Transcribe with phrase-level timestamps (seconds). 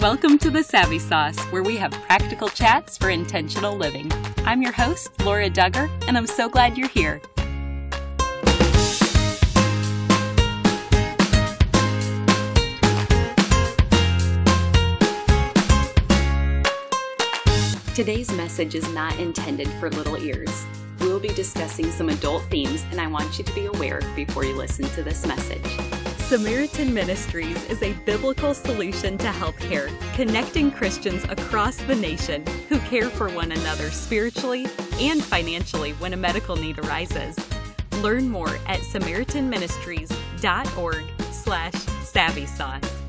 [0.00, 4.10] Welcome to the Savvy Sauce, where we have practical chats for intentional living.
[4.46, 7.20] I'm your host, Laura Dugger, and I'm so glad you're here.
[17.94, 20.64] Today's message is not intended for little ears.
[21.00, 24.56] We'll be discussing some adult themes, and I want you to be aware before you
[24.56, 25.99] listen to this message.
[26.30, 33.10] Samaritan Ministries is a biblical solution to healthcare, connecting Christians across the nation who care
[33.10, 34.68] for one another spiritually
[35.00, 37.36] and financially when a medical need arises.
[38.00, 43.02] Learn more at samaritanministries.org slash savvy sauce.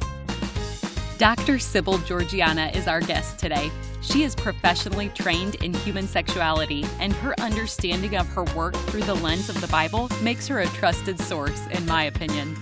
[1.19, 1.59] Dr.
[1.59, 3.69] Sibylle Georgianna is our guest today.
[4.01, 9.13] She is professionally trained in human sexuality, and her understanding of her work through the
[9.13, 12.57] lens of the Bible makes her a trusted source, in my opinion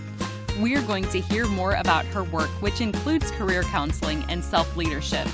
[0.61, 5.27] we're going to hear more about her work, which includes career counseling and self leadership.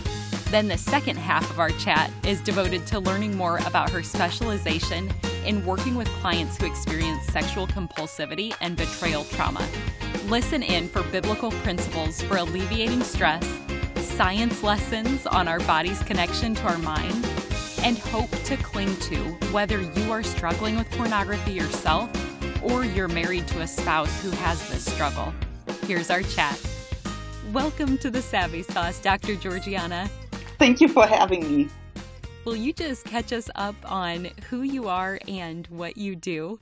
[0.51, 5.11] Then, the second half of our chat is devoted to learning more about her specialization
[5.45, 9.67] in working with clients who experience sexual compulsivity and betrayal trauma.
[10.27, 13.45] Listen in for biblical principles for alleviating stress,
[13.97, 17.25] science lessons on our body's connection to our mind,
[17.83, 19.17] and hope to cling to
[19.51, 22.09] whether you are struggling with pornography yourself
[22.65, 25.31] or you're married to a spouse who has this struggle.
[25.85, 26.59] Here's our chat.
[27.53, 29.35] Welcome to the Savvy Sauce, Dr.
[29.35, 30.09] Georgianna.
[30.57, 31.69] Thank you for having me.
[32.43, 36.59] Will you just catch us up on who you are and what you do?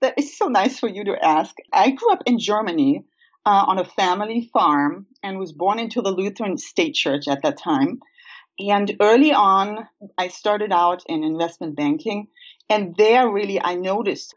[0.00, 1.56] That is so nice for you to ask.
[1.72, 3.04] I grew up in Germany
[3.44, 7.58] uh, on a family farm and was born into the Lutheran State Church at that
[7.58, 8.00] time.
[8.60, 12.28] And early on, I started out in investment banking.
[12.70, 14.34] And there, really, I noticed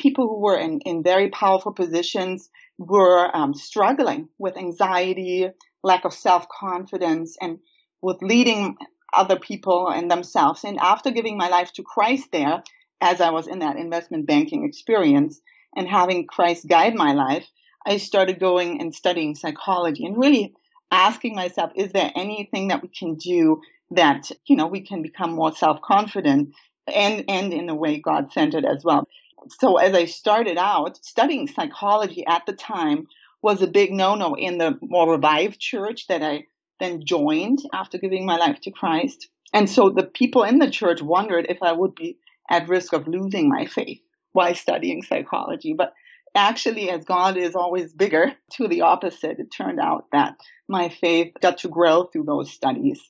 [0.00, 5.48] people who were in, in very powerful positions were um, struggling with anxiety,
[5.82, 7.58] lack of self confidence, and
[8.02, 8.76] with leading
[9.12, 10.64] other people and themselves.
[10.64, 12.62] And after giving my life to Christ there,
[13.00, 15.40] as I was in that investment banking experience
[15.76, 17.46] and having Christ guide my life,
[17.86, 20.54] I started going and studying psychology and really
[20.90, 23.60] asking myself, is there anything that we can do
[23.92, 26.54] that, you know, we can become more self-confident
[26.92, 29.06] and, and in a way God centered as well
[29.48, 33.06] so as I started out studying psychology at the time
[33.42, 36.44] was a big no-no in the more revived church that I
[36.78, 39.28] then joined after giving my life to Christ.
[39.52, 42.18] And so the people in the church wondered if I would be
[42.48, 44.00] at risk of losing my faith
[44.32, 45.74] while studying psychology.
[45.74, 45.92] But
[46.34, 50.36] actually, as God is always bigger, to the opposite, it turned out that
[50.68, 53.00] my faith got to grow through those studies.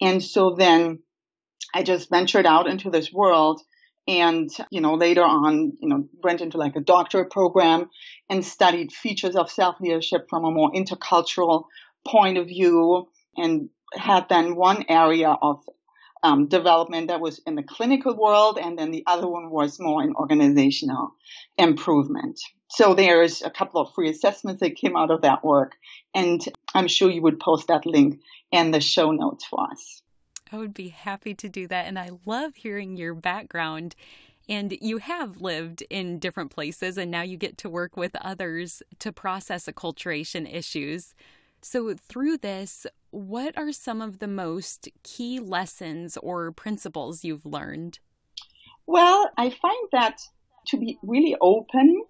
[0.00, 1.00] And so then
[1.74, 3.60] I just ventured out into this world
[4.06, 7.88] and you know later on you know went into like a doctorate program
[8.28, 11.64] and studied features of self leadership from a more intercultural
[12.06, 15.64] point of view and had then one area of
[16.22, 20.02] um, development that was in the clinical world and then the other one was more
[20.02, 21.10] in organizational
[21.58, 22.40] improvement.
[22.68, 25.76] So there's a couple of free assessments that came out of that work
[26.14, 26.42] and
[26.74, 28.20] i'm sure you would post that link
[28.52, 30.02] in the show notes for us
[30.54, 31.86] I would be happy to do that.
[31.86, 33.96] And I love hearing your background.
[34.48, 38.80] And you have lived in different places, and now you get to work with others
[39.00, 41.14] to process acculturation issues.
[41.60, 47.98] So, through this, what are some of the most key lessons or principles you've learned?
[48.86, 50.20] Well, I find that
[50.68, 52.04] to be really open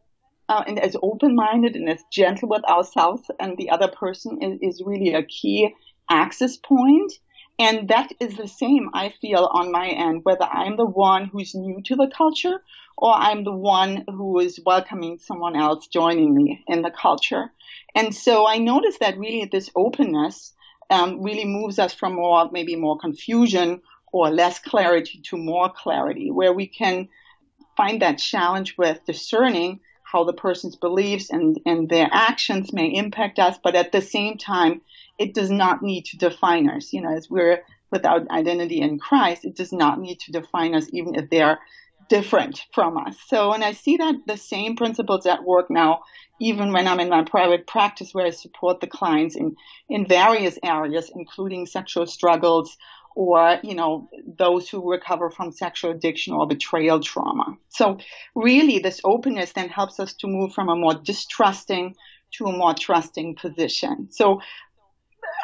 [0.50, 4.58] uh, and as open minded and as gentle with ourselves and the other person is,
[4.60, 5.72] is really a key
[6.10, 7.12] access point.
[7.58, 11.54] And that is the same, I feel, on my end, whether I'm the one who's
[11.54, 12.60] new to the culture
[12.98, 17.52] or I'm the one who is welcoming someone else joining me in the culture.
[17.94, 20.52] And so I noticed that really this openness
[20.90, 23.80] um, really moves us from more, maybe more confusion
[24.12, 27.08] or less clarity to more clarity, where we can
[27.76, 33.38] find that challenge with discerning how the person's beliefs and, and their actions may impact
[33.38, 34.80] us, but at the same time,
[35.18, 36.92] it does not need to define us.
[36.92, 40.88] You know, as we're without identity in Christ, it does not need to define us,
[40.92, 41.60] even if they're
[42.08, 43.16] different from us.
[43.26, 46.00] So, and I see that the same principles at work now,
[46.40, 49.56] even when I'm in my private practice where I support the clients in,
[49.88, 52.76] in various areas, including sexual struggles
[53.16, 57.56] or, you know, those who recover from sexual addiction or betrayal trauma.
[57.68, 57.98] So
[58.34, 61.94] really this openness then helps us to move from a more distrusting
[62.32, 64.08] to a more trusting position.
[64.10, 64.40] So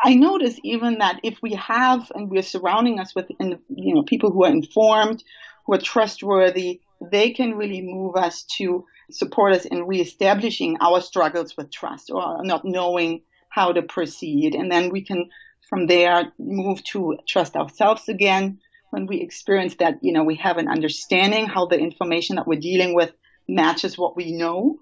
[0.03, 4.31] I notice even that if we have and we're surrounding us with you know people
[4.31, 5.23] who are informed,
[5.67, 11.57] who are trustworthy, they can really move us to support us in reestablishing our struggles
[11.57, 14.55] with trust or not knowing how to proceed.
[14.55, 15.29] And then we can
[15.69, 18.59] from there move to trust ourselves again
[18.91, 22.61] when we experience that, you know, we have an understanding how the information that we're
[22.61, 23.13] dealing with
[23.49, 24.79] matches what we know.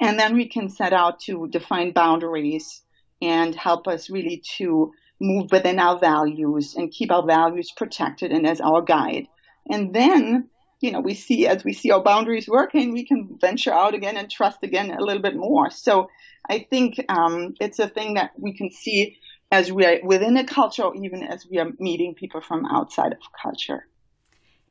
[0.00, 2.82] And then we can set out to define boundaries
[3.22, 8.46] and help us really to move within our values and keep our values protected and
[8.46, 9.26] as our guide.
[9.70, 13.72] And then, you know, we see as we see our boundaries working, we can venture
[13.72, 15.70] out again and trust again a little bit more.
[15.70, 16.10] So
[16.50, 19.16] I think um, it's a thing that we can see
[19.52, 23.12] as we are within a culture or even as we are meeting people from outside
[23.12, 23.86] of culture.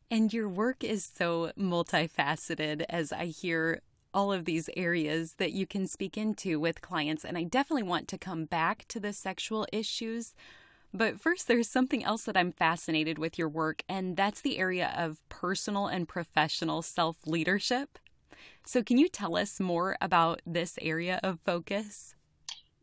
[0.09, 3.81] And your work is so multifaceted as I hear
[4.13, 7.23] all of these areas that you can speak into with clients.
[7.23, 10.33] And I definitely want to come back to the sexual issues.
[10.93, 14.93] But first, there's something else that I'm fascinated with your work, and that's the area
[14.97, 17.97] of personal and professional self leadership.
[18.65, 22.15] So, can you tell us more about this area of focus?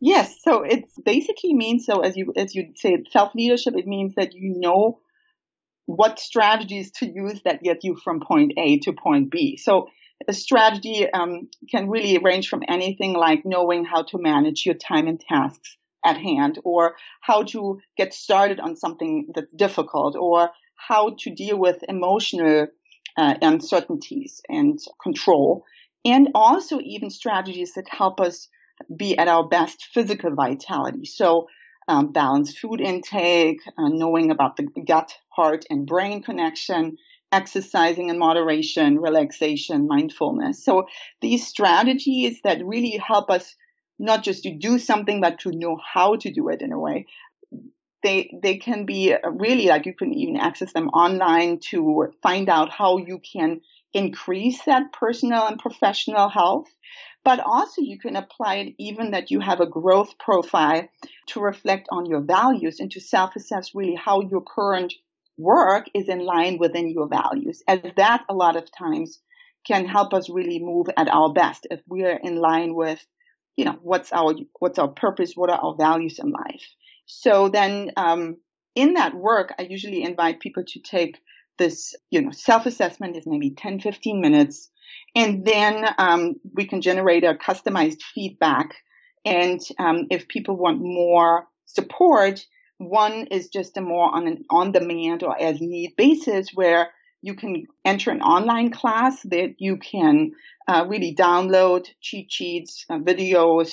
[0.00, 3.74] Yes, so it basically means so as you as you say self leadership.
[3.76, 5.00] It means that you know
[5.86, 9.56] what strategies to use that get you from point A to point B.
[9.56, 9.88] So
[10.26, 15.06] a strategy um, can really range from anything like knowing how to manage your time
[15.06, 21.14] and tasks at hand, or how to get started on something that's difficult, or how
[21.18, 22.68] to deal with emotional
[23.16, 25.64] uh, uncertainties and control,
[26.04, 28.48] and also even strategies that help us
[28.96, 31.04] be at our best physical vitality.
[31.04, 31.48] So,
[31.88, 36.96] um, balanced food intake, uh, knowing about the gut, heart, and brain connection,
[37.32, 40.64] exercising in moderation, relaxation, mindfulness.
[40.64, 40.86] So,
[41.20, 43.54] these strategies that really help us
[43.98, 47.06] not just to do something, but to know how to do it in a way.
[48.04, 52.70] They, they can be really like you can even access them online to find out
[52.70, 53.60] how you can
[53.92, 56.68] increase that personal and professional health
[57.24, 60.88] but also you can apply it even that you have a growth profile
[61.26, 64.94] to reflect on your values and to self-assess really how your current
[65.38, 67.62] work is in line within your values.
[67.66, 69.20] And that a lot of times
[69.66, 73.04] can help us really move at our best if we are in line with,
[73.56, 76.64] you know, what's our what's our purpose, what are our values in life.
[77.06, 78.36] So then um,
[78.74, 81.18] in that work, I usually invite people to take
[81.58, 84.70] this, you know, self-assessment is maybe 10, 15 minutes
[85.14, 88.74] and then um, we can generate a customized feedback.
[89.24, 92.44] And um, if people want more support,
[92.78, 96.90] one is just a more on an on demand or as need basis where
[97.20, 100.32] you can enter an online class that you can
[100.68, 103.72] uh, really download cheat sheets, uh, videos,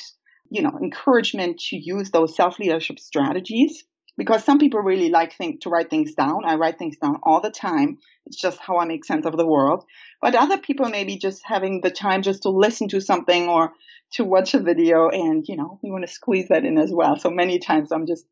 [0.50, 3.84] you know, encouragement to use those self leadership strategies
[4.18, 6.46] because some people really like think to write things down.
[6.46, 7.98] I write things down all the time.
[8.26, 9.84] It's just how I make sense of the world.
[10.22, 13.74] But other people maybe just having the time just to listen to something or
[14.14, 17.18] to watch a video and, you know, you want to squeeze that in as well.
[17.20, 18.26] So many times I'm just,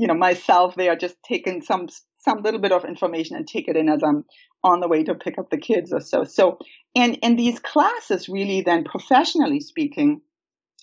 [0.00, 1.86] you know, myself there just taking some,
[2.20, 4.24] some little bit of information and take it in as I'm
[4.64, 6.24] on the way to pick up the kids or so.
[6.24, 6.56] So,
[6.96, 10.22] and, in these classes really then professionally speaking,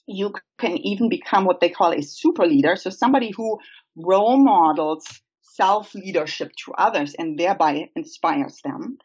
[0.05, 2.75] you can even become what they call a super leader.
[2.75, 3.57] So somebody who
[3.95, 5.07] role models
[5.41, 8.99] self leadership to others and thereby inspires them.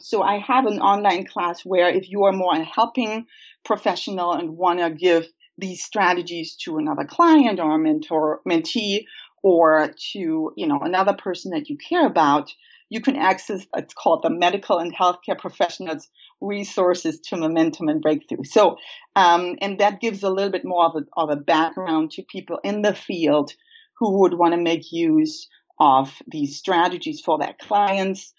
[0.00, 3.26] So I have an online class where if you are more a helping
[3.64, 5.26] professional and want to give
[5.58, 9.04] these strategies to another client or a mentor, mentee,
[9.42, 12.52] or to, you know, another person that you care about,
[12.88, 16.08] you can access, it's called the medical and healthcare professionals
[16.40, 18.44] resources to momentum and breakthrough.
[18.44, 18.76] So,
[19.14, 22.58] um, and that gives a little bit more of a, of a background to people
[22.62, 23.52] in the field
[23.98, 25.48] who would want to make use
[25.80, 28.32] of these strategies for their clients.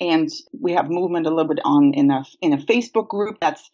[0.00, 3.68] And we have movement a little bit on in a, in a Facebook group that's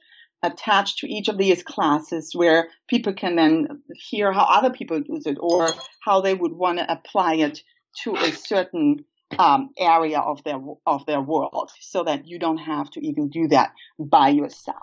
[0.44, 5.26] attached to each of these classes where people can then hear how other people use
[5.26, 5.68] it or
[6.00, 7.62] how they would want to apply it
[8.02, 9.04] to a certain
[9.38, 13.48] um, area of their of their world, so that you don't have to even do
[13.48, 14.76] that by yourself.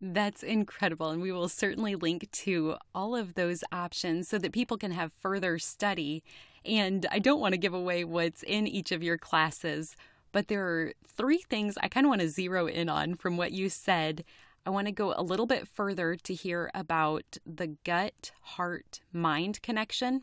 [0.00, 1.10] That's incredible.
[1.10, 5.12] And we will certainly link to all of those options so that people can have
[5.12, 6.24] further study.
[6.64, 9.94] And I don't want to give away what's in each of your classes,
[10.32, 13.52] but there are three things I kind of want to zero in on from what
[13.52, 14.24] you said.
[14.64, 19.60] I want to go a little bit further to hear about the gut heart mind
[19.62, 20.22] connection,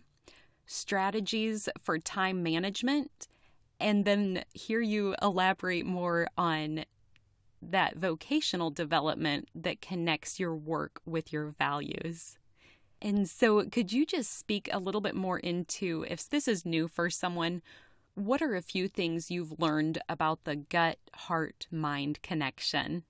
[0.66, 3.28] strategies for time management,
[3.80, 6.86] and then hear you elaborate more on
[7.62, 12.38] that vocational development that connects your work with your values.
[13.01, 16.88] And so, could you just speak a little bit more into if this is new
[16.88, 17.62] for someone?
[18.19, 23.03] What are a few things you've learned about the gut heart mind connection?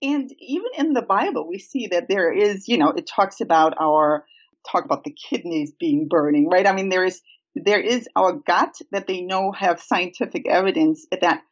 [0.00, 3.74] And even in the Bible, we see that there is, you know, it talks about
[3.78, 4.24] our
[4.66, 6.66] talk about the kidneys being burning, right?
[6.66, 7.20] I mean, there is
[7.54, 11.42] there is our gut that they know have scientific evidence that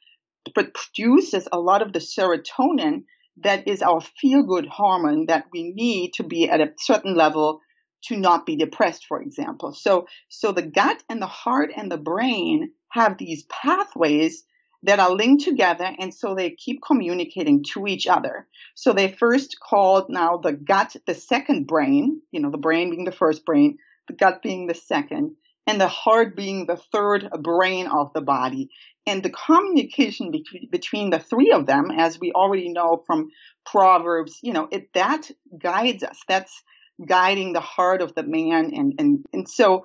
[0.54, 3.04] produces a lot of the serotonin
[3.42, 7.60] that is our feel good hormone that we need to be at a certain level
[8.05, 9.73] to not be depressed, for example.
[9.73, 14.45] So, so the gut and the heart and the brain have these pathways
[14.83, 18.47] that are linked together and so they keep communicating to each other.
[18.75, 23.05] So they first called now the gut the second brain, you know, the brain being
[23.05, 25.35] the first brain, the gut being the second,
[25.67, 28.71] and the heart being the third brain of the body.
[29.09, 33.31] And the communication between, between the three of them, as we already know from
[33.65, 36.19] Proverbs, you know, it, that guides us.
[36.29, 36.62] That's
[37.05, 38.73] guiding the heart of the man.
[38.75, 39.85] And, and, and so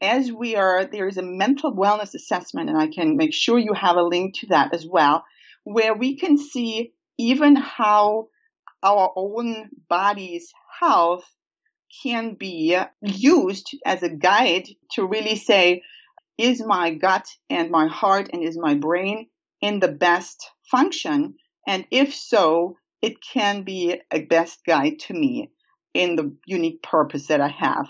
[0.00, 3.72] as we are, there is a mental wellness assessment, and I can make sure you
[3.72, 5.24] have a link to that as well,
[5.64, 8.28] where we can see even how
[8.82, 11.24] our own body's health
[12.02, 15.82] can be used as a guide to really say,
[16.36, 19.28] is my gut and my heart and is my brain
[19.60, 21.34] in the best function?
[21.66, 25.50] And if so, it can be a best guide to me
[25.94, 27.88] in the unique purpose that I have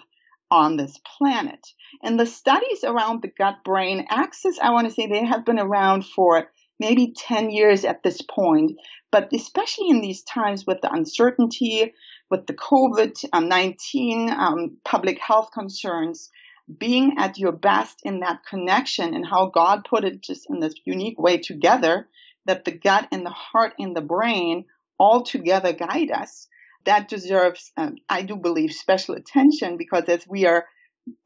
[0.51, 1.67] on this planet.
[2.03, 5.59] And the studies around the gut brain axis, I want to say they have been
[5.59, 8.73] around for maybe 10 years at this point.
[9.11, 11.95] But especially in these times with the uncertainty,
[12.31, 16.31] with the COVID 19 um, public health concerns,
[16.79, 20.75] being at your best in that connection and how God put it just in this
[20.85, 22.09] unique way together
[22.47, 24.65] that the gut and the heart and the brain
[24.99, 26.49] all together guide us
[26.85, 30.67] that deserves, um, I do believe, special attention because as we are,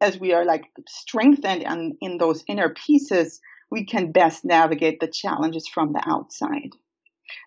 [0.00, 5.08] as we are like strengthened and in those inner pieces, we can best navigate the
[5.08, 6.70] challenges from the outside.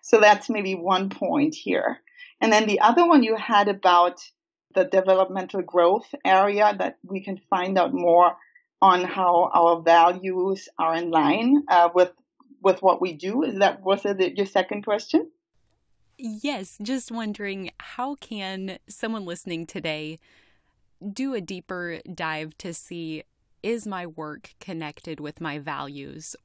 [0.02, 1.98] So that's maybe one point here.
[2.40, 4.20] And then the other one you had about
[4.74, 8.36] the developmental growth area that we can find out more
[8.80, 12.12] on how our values are in line uh, with
[12.62, 13.42] with what we do.
[13.42, 15.30] Is that was it your second question?
[16.22, 20.18] Yes, just wondering how can someone listening today
[21.14, 23.22] do a deeper dive to see
[23.62, 26.36] is my work connected with my values?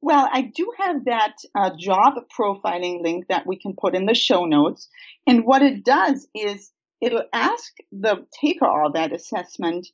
[0.00, 4.14] Well, I do have that uh, job profiling link that we can put in the
[4.14, 4.88] show notes.
[5.26, 9.86] And what it does is it'll ask the taker of that assessment,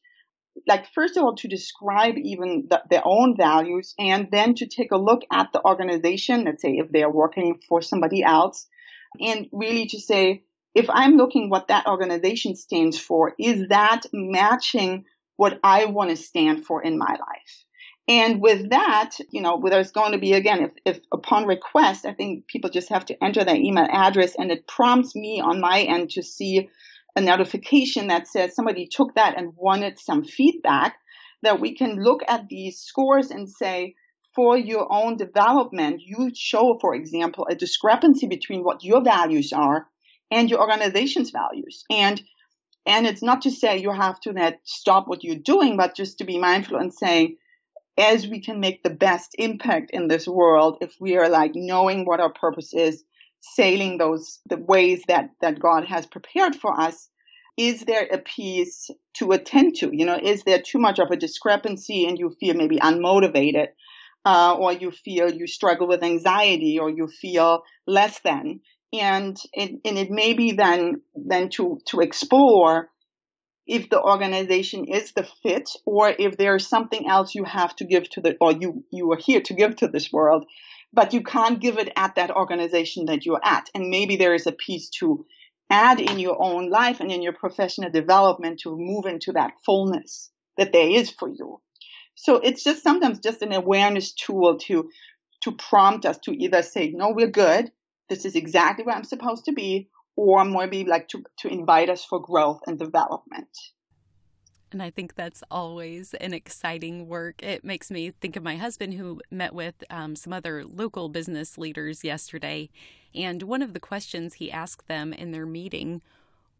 [0.67, 4.93] like, first of all, to describe even the, their own values and then to take
[4.93, 6.45] a look at the organization.
[6.45, 8.67] Let's say if they're working for somebody else
[9.21, 10.43] and really to say,
[10.75, 15.05] if I'm looking what that organization stands for, is that matching
[15.37, 17.65] what I want to stand for in my life?
[18.09, 22.15] And with that, you know, there's going to be again, if, if upon request, I
[22.15, 25.83] think people just have to enter their email address and it prompts me on my
[25.83, 26.71] end to see
[27.19, 30.97] a notification that says somebody took that and wanted some feedback
[31.43, 33.97] that we can look at these scores and say,
[34.37, 39.89] for your own development, you show, for example, a discrepancy between what your values are
[40.31, 41.85] and your organization's values.
[41.91, 42.23] And
[42.87, 46.19] and it's not to say you have to net stop what you're doing, but just
[46.19, 47.37] to be mindful and say,
[47.99, 52.05] as we can make the best impact in this world, if we are like knowing
[52.05, 53.03] what our purpose is,
[53.41, 57.09] sailing those the ways that that God has prepared for us,
[57.57, 59.91] is there a piece to attend to?
[59.93, 63.69] You know, is there too much of a discrepancy and you feel maybe unmotivated?
[64.25, 68.61] uh, or you feel you struggle with anxiety or you feel less than.
[68.93, 72.91] And it, and it may be then, then to, to explore
[73.67, 78.09] if the organization is the fit or if there's something else you have to give
[78.11, 80.45] to the, or you, you are here to give to this world,
[80.93, 83.69] but you can't give it at that organization that you're at.
[83.75, 85.27] And maybe there is a piece to
[85.71, 90.31] add in your own life and in your professional development to move into that fullness
[90.57, 91.61] that there is for you.
[92.15, 94.91] So it's just sometimes just an awareness tool to
[95.43, 97.71] to prompt us to either say, no, we're good.
[98.09, 102.05] This is exactly where I'm supposed to be, or maybe like to, to invite us
[102.05, 103.49] for growth and development.
[104.73, 107.43] And I think that's always an exciting work.
[107.43, 111.57] It makes me think of my husband, who met with um, some other local business
[111.57, 112.69] leaders yesterday.
[113.15, 116.03] And one of the questions he asked them in their meeting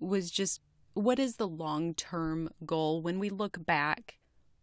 [0.01, 0.61] was just,
[0.95, 4.19] What is the long term goal when we look back?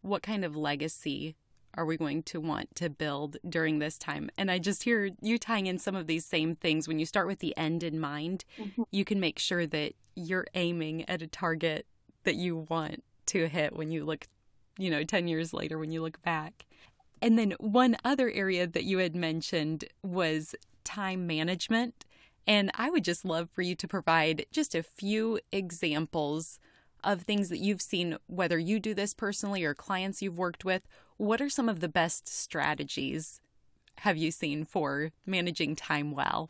[0.05, 1.35] what kind of legacy
[1.73, 4.29] are we going to want to build during this time?
[4.37, 6.87] And I just hear you tying in some of these same things.
[6.87, 8.83] When you start with the end in mind, mm-hmm.
[8.91, 11.85] you can make sure that you're aiming at a target
[12.23, 14.27] that you want to hit when you look,
[14.77, 16.65] you know, 10 years later when you look back.
[17.21, 22.05] And then one other area that you had mentioned was time management.
[22.47, 26.59] And I would just love for you to provide just a few examples
[27.03, 30.87] of things that you've seen, whether you do this personally or clients you've worked with,
[31.17, 33.39] what are some of the best strategies
[33.99, 36.49] have you seen for managing time well?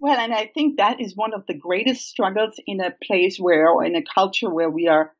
[0.00, 3.68] Well, and I think that is one of the greatest struggles in a place where,
[3.68, 5.12] or in a culture where we are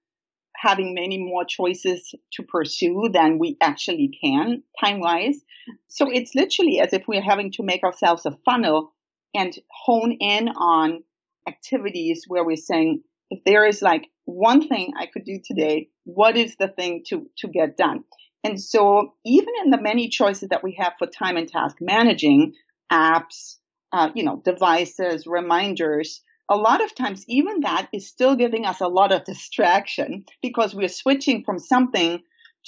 [0.60, 5.40] having many more choices to pursue than we actually can time wise.
[5.88, 8.92] So it's literally as if we're having to make ourselves a funnel
[9.34, 11.04] and hone in on
[11.46, 16.36] activities where we're saying, if there is like one thing I could do today, what
[16.36, 18.04] is the thing to, to get done?
[18.42, 22.54] And so even in the many choices that we have for time and task managing,
[22.90, 23.56] apps,
[23.92, 28.80] uh, you know, devices, reminders, a lot of times even that is still giving us
[28.80, 32.22] a lot of distraction because we're switching from something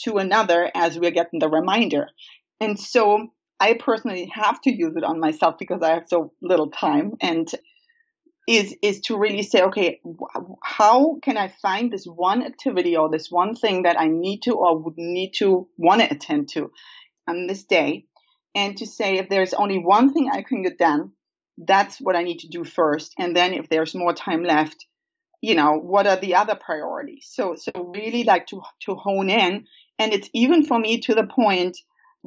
[0.05, 2.09] to another as we're getting the reminder.
[2.61, 6.71] And so I personally have to use it on myself because I have so little
[6.71, 7.51] time and
[8.49, 10.01] is is to really say okay
[10.63, 14.53] how can i find this one activity or this one thing that i need to
[14.53, 16.73] or would need to want to attend to
[17.29, 18.07] on this day
[18.55, 21.13] and to say if there's only one thing i can get done
[21.59, 23.15] that's what I need to do first.
[23.19, 24.87] And then if there's more time left,
[25.41, 27.29] you know, what are the other priorities?
[27.31, 29.67] So, so really like to, to hone in.
[29.99, 31.77] And it's even for me to the point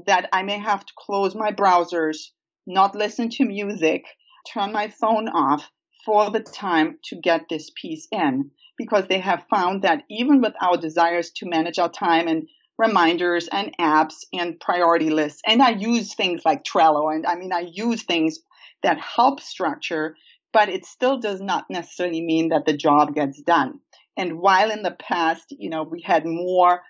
[0.06, 2.18] that I may have to close my browsers,
[2.66, 4.06] not listen to music,
[4.52, 5.70] turn my phone off
[6.06, 10.54] for the time to get this piece in because they have found that even with
[10.62, 15.70] our desires to manage our time and reminders and apps and priority lists, and I
[15.70, 18.40] use things like Trello and I mean, I use things
[18.84, 20.16] that help structure,
[20.52, 23.80] but it still does not necessarily mean that the job gets done.
[24.16, 26.82] And while in the past, you know, we had more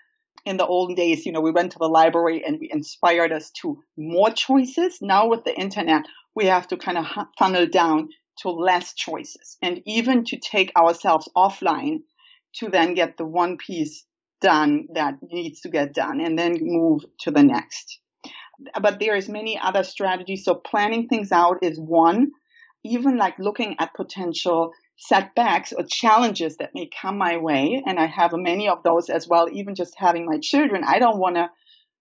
[0.44, 3.50] in the old days, you know, we went to the library and we inspired us
[3.62, 4.98] to more choices.
[5.00, 6.02] Now with the internet,
[6.34, 7.06] we have to kind of
[7.38, 12.00] funnel down to less choices and even to take ourselves offline
[12.56, 14.04] to then get the one piece
[14.40, 18.00] done that needs to get done and then move to the next
[18.80, 20.44] but there is many other strategies.
[20.44, 22.32] So planning things out is one.
[22.84, 27.82] Even like looking at potential setbacks or challenges that may come my way.
[27.86, 29.48] And I have many of those as well.
[29.50, 31.50] Even just having my children, I don't want to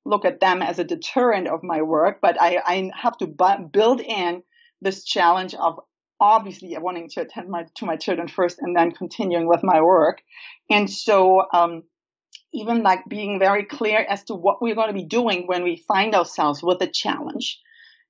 [0.06, 3.68] look at them as a deterrent of my work, but I, I have to bu-
[3.72, 4.44] build in
[4.82, 5.80] this challenge of
[6.20, 10.22] obviously wanting to attend my, to my children first and then continuing with my work.
[10.70, 11.84] And so, um,
[12.54, 15.84] even like being very clear as to what we're going to be doing when we
[15.88, 17.60] find ourselves with a challenge,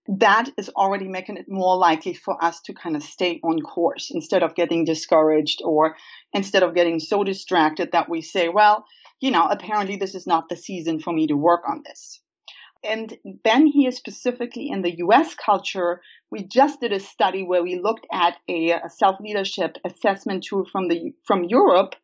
[0.07, 4.11] that is already making it more likely for us to kind of stay on course
[4.13, 5.95] instead of getting discouraged or
[6.33, 8.85] instead of getting so distracted that we say, well,
[9.21, 12.19] you know, apparently this is not the season for me to work on this.
[12.83, 17.79] And then here specifically in the US culture, we just did a study where we
[17.79, 21.95] looked at a, a self-leadership assessment tool from the, from Europe.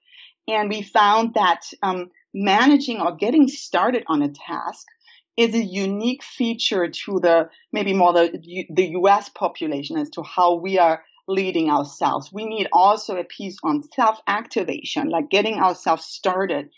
[0.47, 4.85] And we found that um, managing or getting started on a task
[5.37, 10.55] is a unique feature to the maybe more the the US population as to how
[10.55, 12.33] we are leading ourselves.
[12.33, 16.69] We need also a piece on self activation, like getting ourselves started.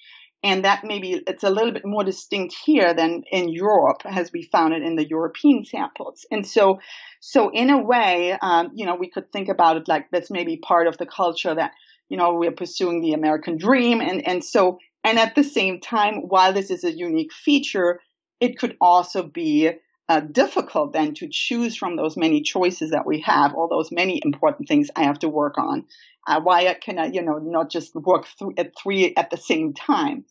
[0.43, 4.49] And that maybe it's a little bit more distinct here than in Europe, as we
[4.51, 6.25] found it in the European samples.
[6.31, 6.79] And so,
[7.19, 10.57] so in a way, um, you know, we could think about it like that's maybe
[10.57, 11.73] part of the culture that,
[12.09, 14.01] you know, we're pursuing the American dream.
[14.01, 17.99] And, and so and at the same time, while this is a unique feature,
[18.39, 19.71] it could also be
[20.09, 24.21] uh, difficult then to choose from those many choices that we have, all those many
[24.23, 25.85] important things I have to work on.
[26.27, 29.73] Uh, why can I, you know, not just work th- at three at the same
[29.73, 30.25] time?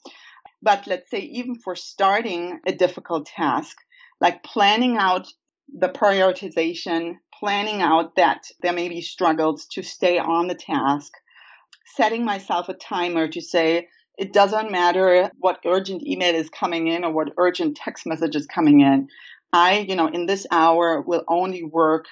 [0.63, 3.77] But let's say even for starting a difficult task,
[4.21, 5.33] like planning out
[5.73, 11.13] the prioritization, planning out that there may be struggles to stay on the task,
[11.97, 13.89] setting myself a timer to say,
[14.21, 18.47] it doesn't matter what urgent email is coming in or what urgent text message is
[18.47, 19.09] coming in.
[19.51, 22.05] I, you know, in this hour will only work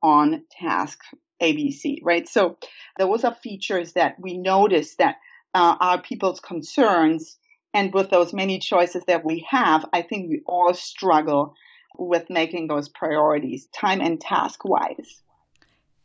[0.00, 1.00] on task
[1.42, 2.28] ABC, right?
[2.28, 2.56] So
[3.00, 5.16] those are features that we notice that
[5.54, 7.36] uh, are people's concerns.
[7.74, 11.54] And with those many choices that we have, I think we all struggle
[11.98, 15.20] with making those priorities time and task wise.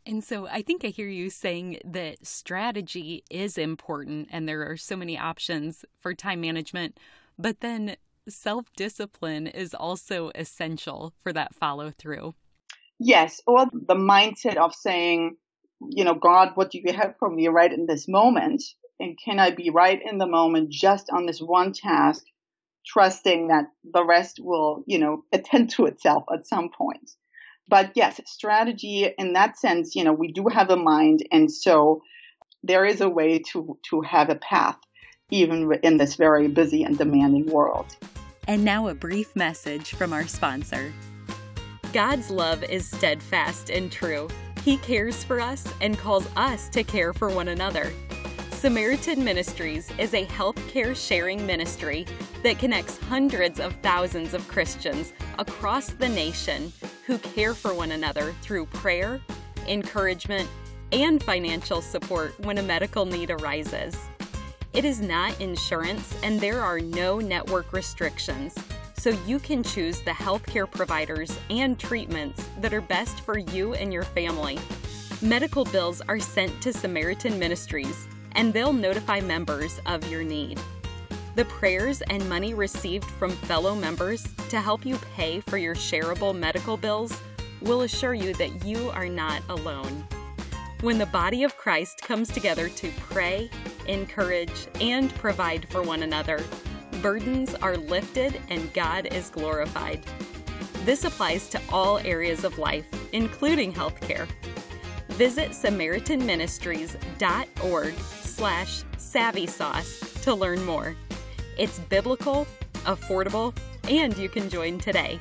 [0.04, 4.76] And so I think I hear you saying that strategy is important and there are
[4.76, 6.98] so many options for time management,
[7.38, 7.96] but then
[8.28, 12.34] self discipline is also essential for that follow through.
[12.98, 15.36] Yes, or the mindset of saying,
[15.90, 18.62] you know, God, what do you have for me right in this moment?
[19.00, 22.24] And can I be right in the moment just on this one task,
[22.86, 27.10] trusting that the rest will, you know, attend to itself at some point?
[27.72, 31.26] But yes, strategy in that sense, you know, we do have a mind.
[31.32, 32.02] And so
[32.62, 34.76] there is a way to, to have a path.
[35.30, 37.96] even in this very busy and demanding world.
[38.46, 40.92] And now a brief message from our sponsor.
[41.94, 44.28] God's love is steadfast and true.
[44.62, 47.90] He cares for us and calls us to care for one another.
[48.62, 52.06] Samaritan Ministries is a healthcare sharing ministry
[52.44, 56.72] that connects hundreds of thousands of Christians across the nation
[57.04, 59.20] who care for one another through prayer,
[59.66, 60.48] encouragement,
[60.92, 63.96] and financial support when a medical need arises.
[64.72, 68.54] It is not insurance and there are no network restrictions,
[68.96, 73.92] so you can choose the healthcare providers and treatments that are best for you and
[73.92, 74.60] your family.
[75.20, 80.60] Medical bills are sent to Samaritan Ministries and they'll notify members of your need.
[81.34, 86.38] The prayers and money received from fellow members to help you pay for your shareable
[86.38, 87.18] medical bills
[87.62, 90.04] will assure you that you are not alone.
[90.82, 93.48] When the body of Christ comes together to pray,
[93.86, 96.42] encourage, and provide for one another,
[97.00, 100.04] burdens are lifted and God is glorified.
[100.84, 104.26] This applies to all areas of life, including healthcare.
[105.10, 107.94] Visit SamaritanMinistries.org
[108.42, 110.96] slash savvy sauce to learn more.
[111.56, 112.44] It's biblical,
[112.82, 113.54] affordable,
[113.88, 115.20] and you can join today.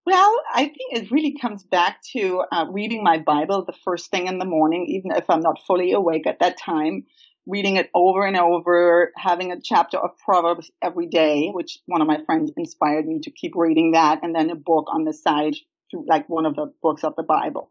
[0.07, 4.27] Well, I think it really comes back to uh, reading my Bible the first thing
[4.27, 7.03] in the morning, even if I'm not fully awake at that time,
[7.45, 12.07] reading it over and over, having a chapter of Proverbs every day, which one of
[12.07, 15.55] my friends inspired me to keep reading that, and then a book on the side,
[15.91, 17.69] like one of the books of the Bible.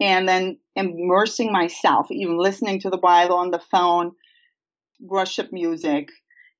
[0.00, 4.10] And then immersing myself, even listening to the Bible on the phone,
[4.98, 6.08] worship music,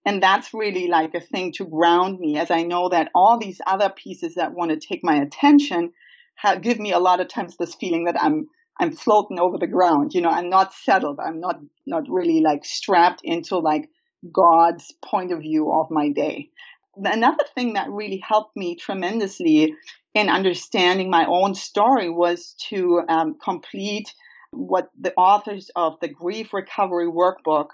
[0.06, 3.60] and that's really like a thing to ground me as I know that all these
[3.66, 5.92] other pieces that want to take my attention
[6.36, 8.46] have, give me a lot of times this feeling that I'm,
[8.78, 10.12] I'm floating over the ground.
[10.14, 11.18] You know, I'm not settled.
[11.18, 13.90] I'm not, not really like strapped into like
[14.32, 16.50] God's point of view of my day.
[16.96, 19.74] Another thing that really helped me tremendously
[20.14, 24.14] in understanding my own story was to um, complete
[24.52, 27.66] what the authors of the Grief Recovery Workbook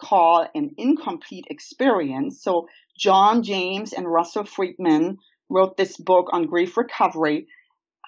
[0.00, 2.42] call an incomplete experience.
[2.42, 7.46] So John James and Russell Friedman wrote this book on grief recovery,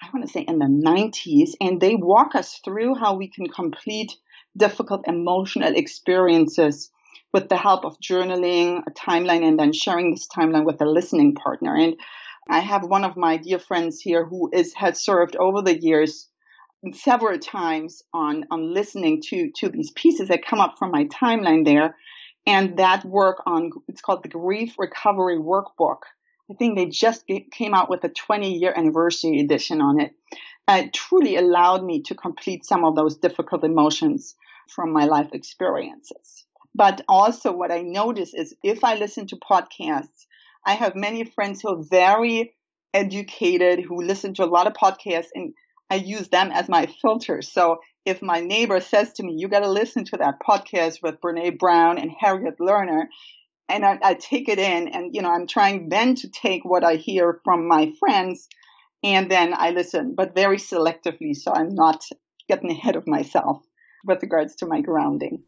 [0.01, 3.47] I want to say in the 90s, and they walk us through how we can
[3.47, 4.13] complete
[4.57, 6.91] difficult emotional experiences
[7.31, 11.35] with the help of journaling, a timeline, and then sharing this timeline with a listening
[11.35, 11.75] partner.
[11.75, 11.95] And
[12.49, 16.27] I have one of my dear friends here who is has served over the years
[16.91, 21.63] several times on on listening to to these pieces that come up from my timeline
[21.63, 21.95] there,
[22.45, 25.99] and that work on it's called the Grief Recovery Workbook.
[26.51, 30.13] I think they just came out with a 20 year anniversary edition on it.
[30.67, 34.35] It truly allowed me to complete some of those difficult emotions
[34.69, 36.45] from my life experiences.
[36.75, 40.25] But also what I notice is if I listen to podcasts,
[40.65, 42.55] I have many friends who are very
[42.93, 45.53] educated, who listen to a lot of podcasts and
[45.93, 47.43] I use them as my filter.
[47.43, 51.21] So if my neighbor says to me, you got to listen to that podcast with
[51.21, 53.03] Brene Brown and Harriet Lerner,
[53.69, 56.83] and I, I, take it in and, you know, I'm trying then to take what
[56.83, 58.47] I hear from my friends
[59.03, 61.35] and then I listen, but very selectively.
[61.35, 62.03] So I'm not
[62.49, 63.61] getting ahead of myself
[64.03, 65.43] with regards to my grounding.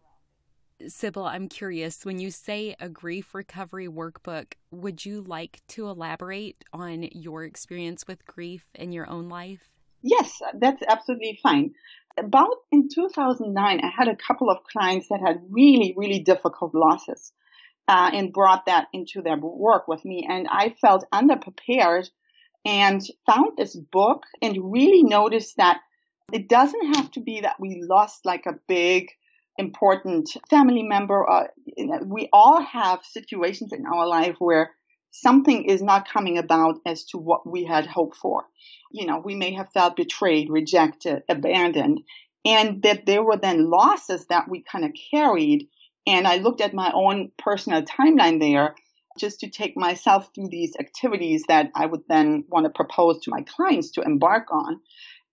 [0.87, 6.63] Sibylle, I'm curious when you say a grief recovery workbook, would you like to elaborate
[6.71, 9.74] on your experience with grief in your own life?
[10.07, 11.73] Yes, that's absolutely fine.
[12.15, 17.33] About in 2009, I had a couple of clients that had really, really difficult losses
[17.87, 20.27] uh, and brought that into their work with me.
[20.29, 22.07] And I felt underprepared
[22.63, 25.79] and found this book and really noticed that
[26.31, 29.09] it doesn't have to be that we lost like a big
[29.57, 31.27] important family member.
[31.27, 31.47] Uh,
[32.05, 34.69] we all have situations in our life where
[35.21, 38.45] something is not coming about as to what we had hoped for.
[38.91, 42.01] You know, we may have felt betrayed, rejected, abandoned,
[42.43, 45.69] and that there were then losses that we kind of carried.
[46.05, 48.75] And I looked at my own personal timeline there
[49.17, 53.31] just to take myself through these activities that I would then want to propose to
[53.31, 54.81] my clients to embark on.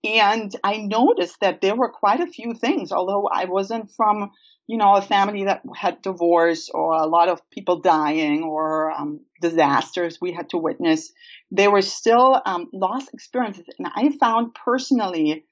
[0.05, 4.31] And I noticed that there were quite a few things, although I wasn't from
[4.67, 9.21] you know, a family that had divorce or a lot of people dying or um,
[9.43, 11.13] disasters we had to witness,
[11.51, 13.67] there were still um, loss experiences.
[13.79, 15.45] And I found personally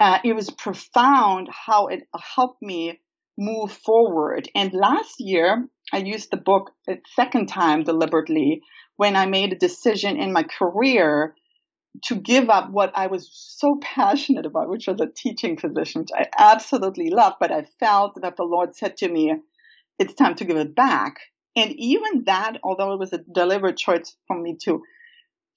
[0.00, 2.02] uh, it was profound how it
[2.34, 3.00] helped me
[3.38, 4.48] move forward.
[4.54, 8.62] And last year, I used the book a second time deliberately
[8.96, 11.34] when I made a decision in my career
[12.04, 16.10] to give up what I was so passionate about, which was a teaching position, which
[16.16, 19.34] I absolutely loved, but I felt that the Lord said to me,
[19.98, 21.18] it's time to give it back.
[21.54, 24.82] And even that, although it was a deliberate choice for me to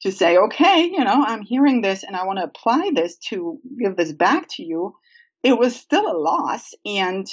[0.01, 3.59] to say, okay, you know, I'm hearing this and I want to apply this to
[3.79, 4.93] give this back to you,
[5.41, 6.73] it was still a loss.
[6.85, 7.25] And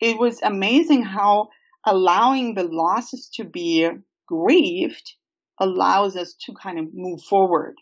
[0.00, 1.48] it was amazing how
[1.86, 3.88] allowing the losses to be
[4.26, 5.12] grieved
[5.60, 7.74] allows us to kind of move forward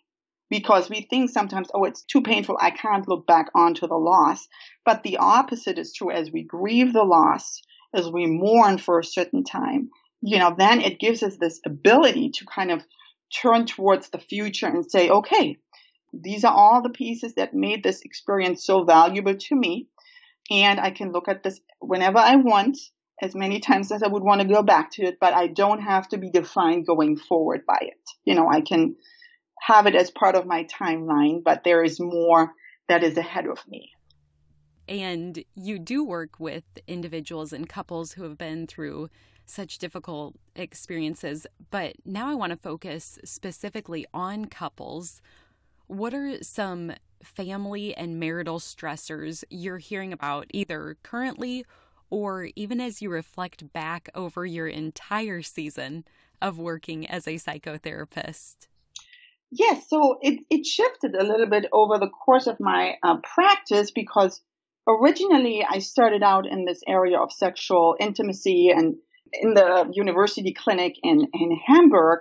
[0.50, 2.56] because we think sometimes, oh, it's too painful.
[2.60, 4.48] I can't look back onto the loss.
[4.84, 6.10] But the opposite is true.
[6.10, 7.60] As we grieve the loss,
[7.94, 12.30] as we mourn for a certain time, you know, then it gives us this ability
[12.30, 12.82] to kind of
[13.34, 15.58] turn towards the future and say, okay,
[16.12, 19.88] these are all the pieces that made this experience so valuable to me.
[20.50, 22.78] And I can look at this whenever I want,
[23.20, 25.80] as many times as I would want to go back to it, but I don't
[25.80, 28.00] have to be defined going forward by it.
[28.24, 28.96] You know, I can
[29.60, 32.52] have it as part of my timeline, but there is more
[32.88, 33.90] that is ahead of me.
[34.88, 39.10] And you do work with individuals and couples who have been through
[39.50, 41.46] such difficult experiences.
[41.70, 45.20] But now I want to focus specifically on couples.
[45.86, 51.64] What are some family and marital stressors you're hearing about either currently
[52.10, 56.04] or even as you reflect back over your entire season
[56.40, 58.68] of working as a psychotherapist?
[59.50, 63.90] Yes, so it, it shifted a little bit over the course of my uh, practice
[63.90, 64.42] because
[64.86, 68.96] originally I started out in this area of sexual intimacy and
[69.32, 72.20] in the university clinic in, in Hamburg,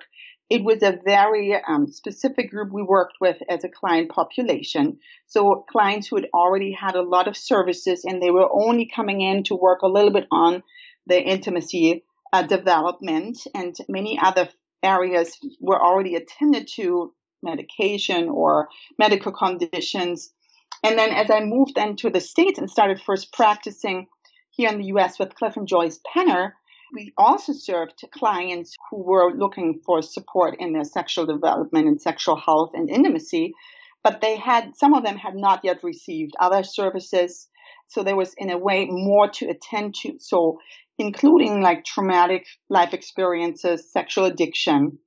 [0.49, 4.99] it was a very um, specific group we worked with as a client population.
[5.25, 9.21] So clients who had already had a lot of services and they were only coming
[9.21, 10.63] in to work a little bit on
[11.05, 14.49] the intimacy uh, development and many other
[14.83, 20.31] areas were already attended to medication or medical conditions.
[20.83, 24.07] And then as I moved then to the States and started first practicing
[24.51, 26.53] here in the US with Cliff and Joyce Penner,
[26.93, 32.37] we also served clients who were looking for support in their sexual development and sexual
[32.37, 33.53] health and intimacy,
[34.03, 37.47] but they had, some of them had not yet received other services.
[37.89, 40.17] So there was in a way more to attend to.
[40.19, 40.59] So
[40.97, 44.99] including like traumatic life experiences, sexual addiction.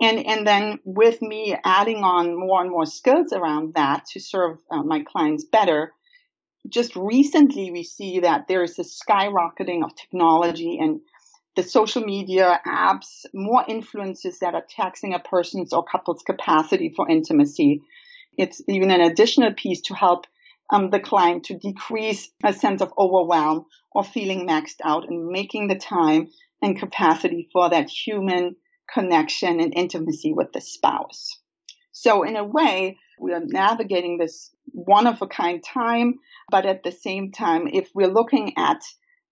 [0.00, 4.58] And, and then with me adding on more and more skills around that to serve
[4.70, 5.92] uh, my clients better,
[6.68, 11.00] just recently we see that there is a skyrocketing of technology and
[11.56, 17.08] the social media apps, more influences that are taxing a person's or couple's capacity for
[17.08, 17.82] intimacy.
[18.36, 20.26] It's even an additional piece to help
[20.72, 25.68] um, the client to decrease a sense of overwhelm or feeling maxed out and making
[25.68, 28.56] the time and capacity for that human
[28.92, 31.38] connection and intimacy with the spouse.
[31.92, 36.18] So in a way, we are navigating this one of a kind time,
[36.50, 38.82] but at the same time, if we're looking at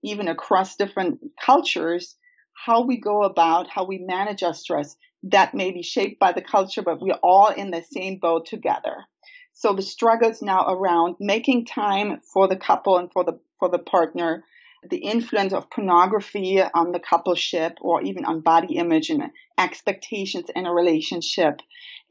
[0.02, 2.16] even across different cultures,
[2.66, 6.42] how we go about, how we manage our stress, that may be shaped by the
[6.42, 9.04] culture, but we're all in the same boat together.
[9.52, 13.78] So the struggles now around making time for the couple and for the, for the
[13.78, 14.44] partner,
[14.88, 19.22] the influence of pornography on the coupleship or even on body image and
[19.58, 21.60] expectations in a relationship.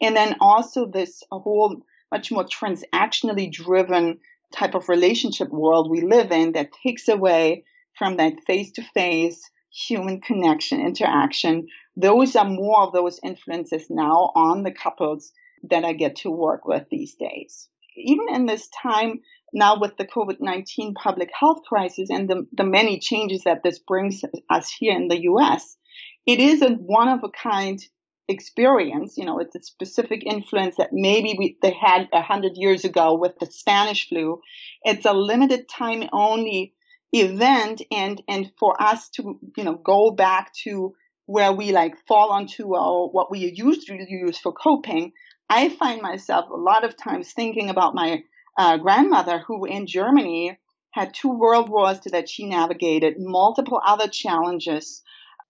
[0.02, 4.20] And then also this whole much more transactionally driven
[4.54, 7.64] type of relationship world we live in that takes away
[8.02, 11.68] from that face to face human connection, interaction.
[11.96, 15.32] Those are more of those influences now on the couples
[15.70, 17.70] that I get to work with these days.
[17.96, 19.20] Even in this time
[19.54, 24.24] now with the COVID-19 public health crisis and the, the many changes that this brings
[24.50, 25.78] us here in the US,
[26.26, 27.80] it is a one of a kind
[28.28, 29.16] experience.
[29.16, 33.14] You know, it's a specific influence that maybe we, they had a hundred years ago
[33.14, 34.42] with the Spanish flu.
[34.82, 36.74] It's a limited time only
[37.14, 40.94] event and, and for us to, you know, go back to
[41.26, 45.14] where we like fall onto our, what we used to use for coping,
[45.50, 48.24] I find myself a lot of times thinking about my
[48.58, 50.58] uh, grandmother who in Germany
[50.92, 55.02] had two world wars that she navigated, multiple other challenges.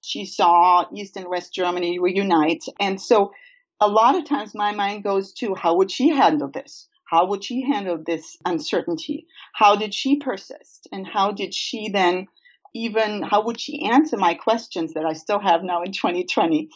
[0.01, 2.63] She saw East and West Germany reunite.
[2.79, 3.31] And so
[3.79, 6.87] a lot of times my mind goes to how would she handle this?
[7.11, 9.27] How would she handle this uncertainty?
[9.53, 10.87] How did she persist?
[10.93, 12.27] And how did she then
[12.73, 16.69] even, how would she answer my questions that I still have now in 2020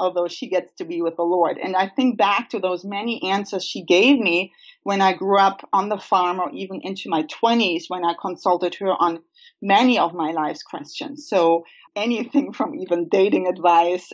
[0.00, 1.58] although she gets to be with the Lord.
[1.58, 4.52] And I think back to those many answers she gave me
[4.82, 8.74] when I grew up on the farm or even into my 20s when I consulted
[8.76, 9.20] her on
[9.60, 11.28] many of my life's questions.
[11.28, 14.10] So anything from even dating advice,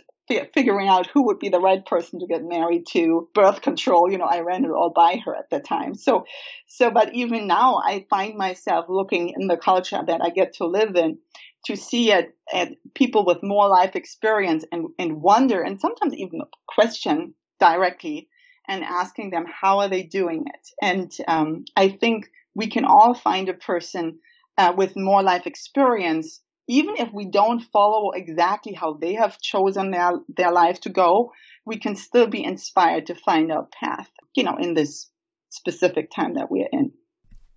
[0.53, 4.17] figuring out who would be the right person to get married to, birth control, you
[4.17, 5.95] know, I ran it all by her at the time.
[5.95, 6.25] So,
[6.67, 10.65] so, but even now I find myself looking in the culture that I get to
[10.65, 11.17] live in
[11.65, 16.41] to see it at people with more life experience and, and wonder and sometimes even
[16.67, 18.29] question directly
[18.67, 20.67] and asking them how are they doing it.
[20.81, 24.19] And um, I think we can all find a person
[24.57, 29.89] uh, with more life experience, even if we don't follow exactly how they have chosen
[29.91, 31.33] their their life to go.
[31.65, 35.09] We can still be inspired to find our path, you know, in this
[35.49, 36.93] specific time that we're in.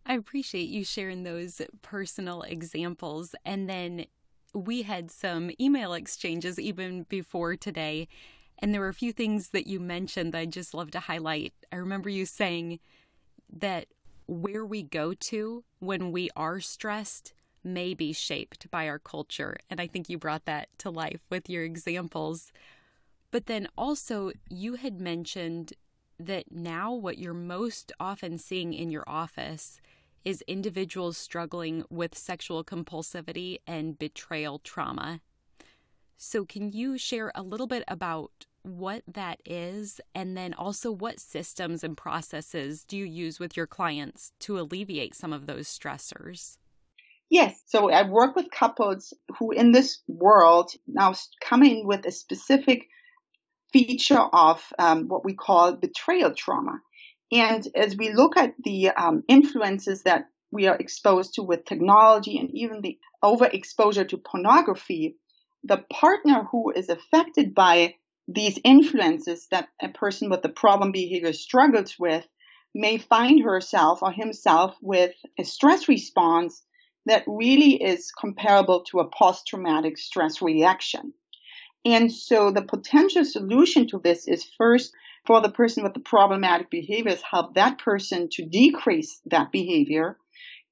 [0.05, 3.35] I appreciate you sharing those personal examples.
[3.44, 4.07] And then
[4.55, 8.09] we had some email exchanges even before today.
[8.59, 11.53] And there were a few things that you mentioned that I'd just love to highlight.
[11.70, 12.81] I remember you saying
[13.53, 13.87] that
[14.27, 19.57] where we go to when we are stressed may be shaped by our culture.
[19.70, 22.53] And I think you brought that to life with your examples.
[23.31, 25.72] But then also, you had mentioned
[26.18, 29.81] that now what you're most often seeing in your office
[30.25, 35.20] is individuals struggling with sexual compulsivity and betrayal trauma.
[36.16, 41.18] So, can you share a little bit about what that is and then also what
[41.18, 46.59] systems and processes do you use with your clients to alleviate some of those stressors?
[47.33, 47.62] Yes.
[47.64, 52.87] So I work with couples who in this world now come in with a specific
[53.73, 56.81] feature of um, what we call betrayal trauma.
[57.33, 62.37] And as we look at the um, influences that we are exposed to with technology
[62.37, 65.16] and even the overexposure to pornography,
[65.64, 67.95] the partner who is affected by
[68.29, 72.27] these influences that a person with the problem behavior struggles with
[72.75, 76.62] may find herself or himself with a stress response
[77.06, 81.12] that really is comparable to a post traumatic stress reaction.
[81.84, 84.92] And so the potential solution to this is first
[85.26, 90.16] for the person with the problematic behaviors, help that person to decrease that behavior.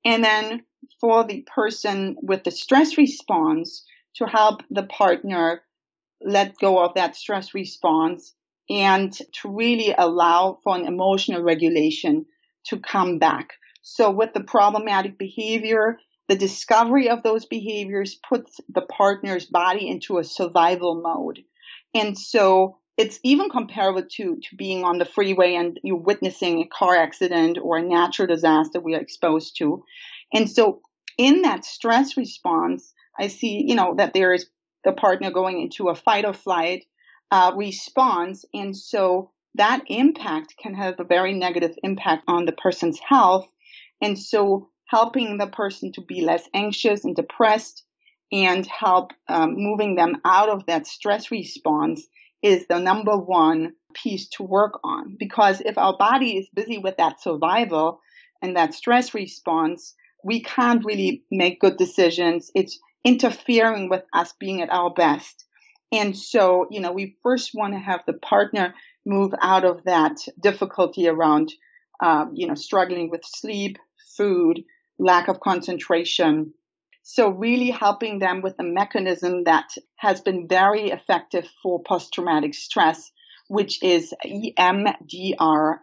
[0.04, 0.62] And then
[1.00, 3.84] for the person with the stress response
[4.16, 5.62] to help the partner
[6.22, 8.34] let go of that stress response
[8.68, 12.26] and to really allow for an emotional regulation
[12.66, 13.50] to come back.
[13.82, 15.98] So with the problematic behavior,
[16.30, 21.40] the discovery of those behaviors puts the partner's body into a survival mode.
[21.92, 26.68] And so it's even comparable to, to being on the freeway and you're witnessing a
[26.68, 29.82] car accident or a natural disaster we are exposed to.
[30.32, 30.82] And so
[31.18, 34.46] in that stress response, I see, you know, that there is
[34.84, 36.84] the partner going into a fight or flight
[37.32, 38.44] uh, response.
[38.54, 43.48] And so that impact can have a very negative impact on the person's health.
[44.00, 47.84] And so helping the person to be less anxious and depressed
[48.32, 52.04] and help um, moving them out of that stress response
[52.42, 55.16] is the number one piece to work on.
[55.16, 58.00] Because if our body is busy with that survival
[58.42, 62.50] and that stress response, we can't really make good decisions.
[62.56, 65.44] It's interfering with us being at our best.
[65.92, 68.74] And so, you know, we first want to have the partner
[69.06, 71.52] move out of that difficulty around,
[72.02, 73.78] um, you know, struggling with sleep,
[74.16, 74.62] food,
[75.00, 76.52] lack of concentration,
[77.02, 83.10] so really helping them with a mechanism that has been very effective for post-traumatic stress,
[83.48, 85.78] which is EMDR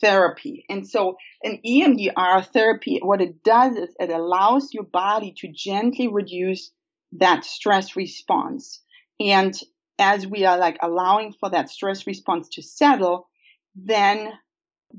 [0.00, 0.64] therapy.
[0.68, 6.06] And so an EMDR therapy, what it does is it allows your body to gently
[6.06, 6.70] reduce
[7.12, 8.82] that stress response.
[9.18, 9.58] And
[9.98, 13.28] as we are like allowing for that stress response to settle,
[13.74, 14.32] then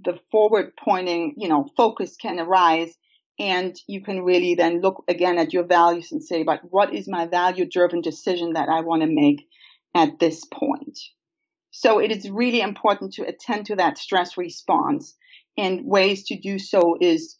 [0.03, 2.93] the forward pointing, you know, focus can arise
[3.39, 7.07] and you can really then look again at your values and say, but what is
[7.07, 9.47] my value driven decision that I want to make
[9.95, 10.99] at this point?
[11.71, 15.15] So it is really important to attend to that stress response
[15.57, 17.37] and ways to do so is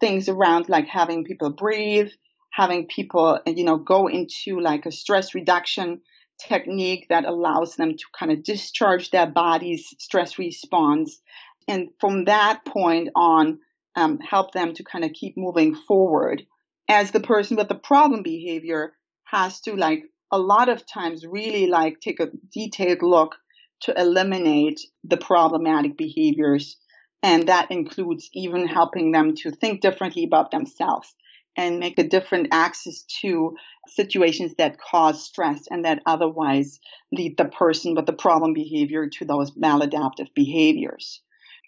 [0.00, 2.08] things around like having people breathe,
[2.50, 6.00] having people, you know, go into like a stress reduction
[6.40, 11.20] technique that allows them to kind of discharge their body's stress response.
[11.68, 13.58] And from that point on,
[13.96, 16.44] um, help them to kind of keep moving forward
[16.88, 18.92] as the person with the problem behavior
[19.24, 23.36] has to like a lot of times really like take a detailed look
[23.80, 26.76] to eliminate the problematic behaviors.
[27.22, 31.14] And that includes even helping them to think differently about themselves
[31.56, 36.80] and make a different access to situations that cause stress and that otherwise
[37.12, 41.20] lead the person with the problem behavior to those maladaptive behaviors.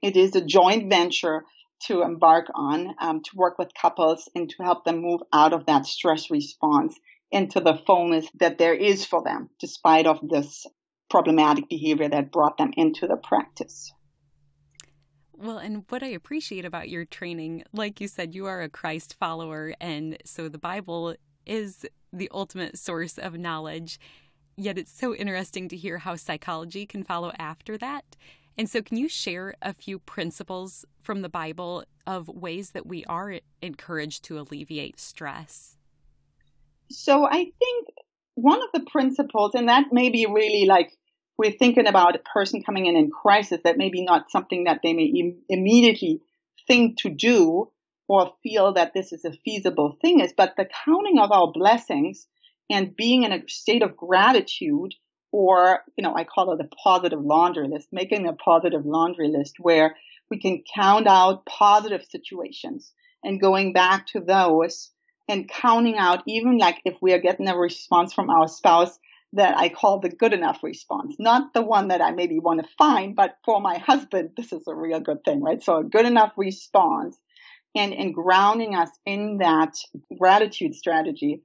[0.02, 1.44] It is a joint venture
[1.84, 5.66] to embark on um, to work with couples and to help them move out of
[5.66, 6.98] that stress response
[7.30, 10.66] into the fullness that there is for them, despite of this
[11.10, 13.92] problematic behavior that brought them into the practice.
[15.32, 19.16] Well, and what I appreciate about your training, like you said, you are a Christ
[19.18, 21.14] follower, and so the Bible
[21.44, 24.00] is the ultimate source of knowledge.
[24.56, 28.16] Yet it's so interesting to hear how psychology can follow after that.
[28.58, 33.04] And so, can you share a few principles from the Bible of ways that we
[33.04, 35.76] are encouraged to alleviate stress?
[36.90, 37.88] So, I think
[38.34, 40.90] one of the principles, and that may be really like
[41.38, 44.80] we're thinking about a person coming in in crisis, that may be not something that
[44.82, 46.20] they may Im- immediately
[46.66, 47.70] think to do
[48.08, 52.26] or feel that this is a feasible thing is, but the counting of our blessings
[52.70, 54.94] and being in a state of gratitude
[55.32, 59.56] or, you know, I call it a positive laundry list, making a positive laundry list
[59.58, 59.96] where
[60.30, 64.90] we can count out positive situations and going back to those
[65.28, 68.98] and counting out even like if we are getting a response from our spouse
[69.32, 72.68] that I call the good enough response, not the one that I maybe want to
[72.78, 75.62] find, but for my husband, this is a real good thing, right?
[75.62, 77.18] So a good enough response
[77.74, 79.74] and in grounding us in that
[80.18, 81.42] gratitude strategy,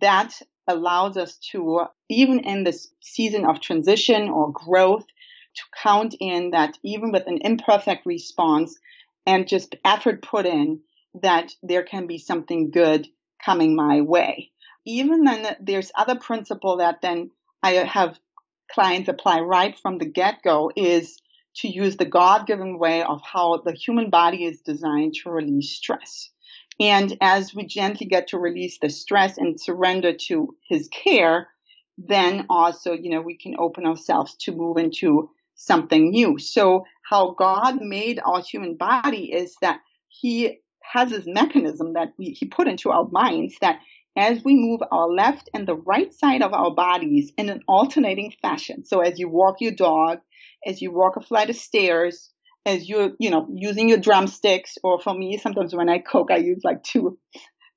[0.00, 5.04] that allows us to, even in this season of transition or growth,
[5.56, 8.76] to count in that even with an imperfect response
[9.26, 10.80] and just effort put in,
[11.22, 13.06] that there can be something good
[13.44, 14.50] coming my way.
[14.84, 17.30] Even then, there's other principle that then
[17.62, 18.18] I have
[18.70, 21.20] clients apply right from the get go is
[21.56, 25.70] to use the God given way of how the human body is designed to release
[25.70, 26.30] stress.
[26.80, 31.48] And as we gently get to release the stress and surrender to his care,
[31.96, 36.38] then also, you know, we can open ourselves to move into something new.
[36.38, 42.36] So how God made our human body is that he has this mechanism that we,
[42.38, 43.80] he put into our minds that
[44.16, 48.32] as we move our left and the right side of our bodies in an alternating
[48.42, 48.84] fashion.
[48.84, 50.18] So as you walk your dog,
[50.66, 52.30] as you walk a flight of stairs,
[52.66, 56.36] as you're, you know, using your drumsticks, or for me, sometimes when I cook, I
[56.36, 57.18] use like two,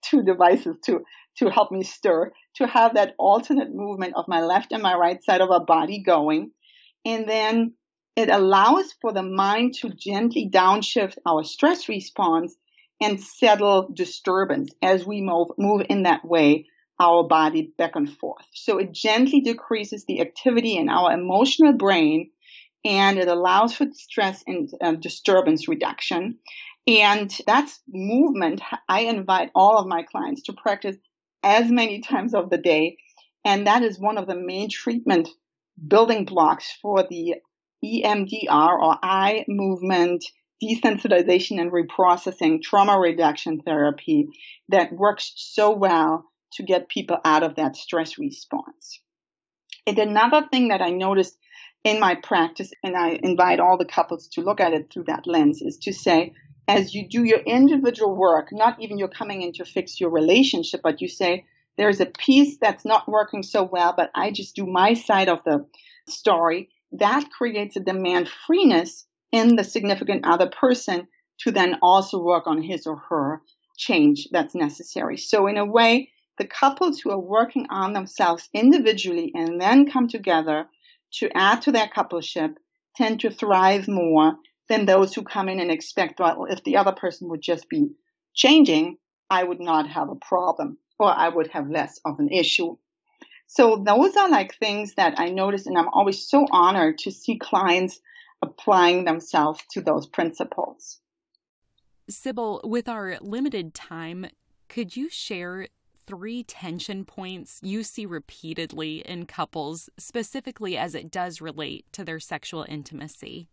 [0.04, 1.02] two devices to,
[1.38, 5.24] to help me stir, to have that alternate movement of my left and my right
[5.24, 6.52] side of our body going.
[7.06, 7.74] And then
[8.16, 12.56] it allows for the mind to gently downshift our stress response
[13.00, 16.66] and settle disturbance as we move, move in that way
[17.00, 18.46] our body back and forth.
[18.54, 22.32] So it gently decreases the activity in our emotional brain
[22.86, 26.38] and it allows for stress and uh, disturbance reduction.
[26.88, 28.62] And that's movement.
[28.88, 30.96] I invite all of my clients to practice
[31.44, 32.98] as many times of the day.
[33.44, 35.30] And that is one of the main treatment
[35.86, 37.36] building blocks for the
[37.84, 40.24] EMDR or eye movement
[40.64, 44.28] desensitization and reprocessing trauma reduction therapy
[44.70, 49.02] that works so well to get people out of that stress response.
[49.86, 51.38] And another thing that I noticed
[51.88, 55.26] in my practice, and I invite all the couples to look at it through that
[55.26, 56.34] lens, is to say,
[56.68, 60.82] as you do your individual work, not even you're coming in to fix your relationship,
[60.84, 61.46] but you say,
[61.78, 65.40] there's a piece that's not working so well, but I just do my side of
[65.46, 65.66] the
[66.10, 66.70] story.
[66.92, 71.08] That creates a demand freeness in the significant other person
[71.42, 73.42] to then also work on his or her
[73.78, 75.18] change that's necessary.
[75.18, 80.08] So in a way, the couples who are working on themselves individually and then come
[80.08, 80.68] together
[81.14, 82.56] to add to their coupleship
[82.96, 84.36] tend to thrive more
[84.70, 87.90] than those who come in and expect, well, if the other person would just be
[88.34, 88.98] changing,
[89.30, 92.78] I would not have a problem or I would have less of an issue.
[93.48, 97.38] So those are like things that I notice and I'm always so honored to see
[97.38, 98.00] clients
[98.42, 101.00] applying themselves to those principles.
[102.10, 104.28] Sibylle, with our limited time,
[104.70, 105.68] could you share
[106.08, 112.20] three tension points you see repeatedly in couples, specifically as it does relate to their
[112.20, 113.48] sexual intimacy?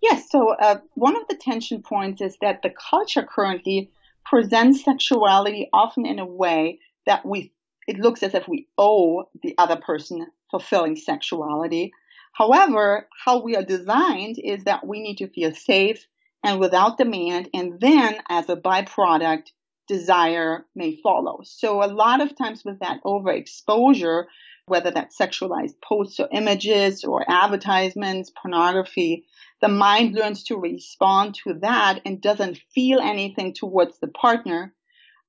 [0.00, 3.90] Yes, so uh, one of the tension points is that the culture currently
[4.24, 7.52] presents sexuality often in a way that we
[7.88, 11.90] it looks as if we owe the other person fulfilling sexuality.
[12.32, 16.06] However, how we are designed is that we need to feel safe
[16.44, 19.50] and without demand, and then as a byproduct,
[19.88, 21.40] desire may follow.
[21.44, 24.24] So a lot of times with that overexposure,
[24.66, 29.24] whether that's sexualized posts or images or advertisements, pornography,
[29.60, 34.74] the mind learns to respond to that and doesn't feel anything towards the partner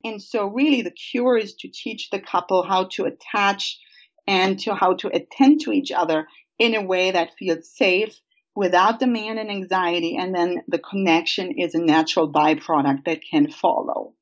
[0.03, 3.79] And so really the cure is to teach the couple how to attach
[4.27, 8.19] and to how to attend to each other in a way that feels safe
[8.55, 10.17] without demand and anxiety.
[10.17, 14.13] And then the connection is a natural byproduct that can follow.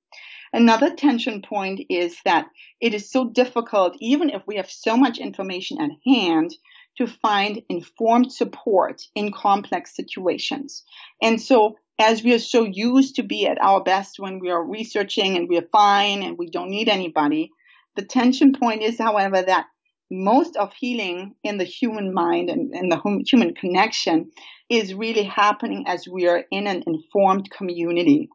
[0.54, 2.48] Another tension point is that
[2.80, 6.56] it is so difficult, even if we have so much information at hand,
[6.98, 10.84] to find informed support in complex situations.
[11.22, 14.64] And so as we are so used to be at our best when we are
[14.64, 17.52] researching and we are fine and we don't need anybody,
[17.96, 19.68] the tension point is, however, that
[20.10, 24.32] most of healing in the human mind and, and the human connection
[24.70, 28.30] is really happening as we are in an informed community.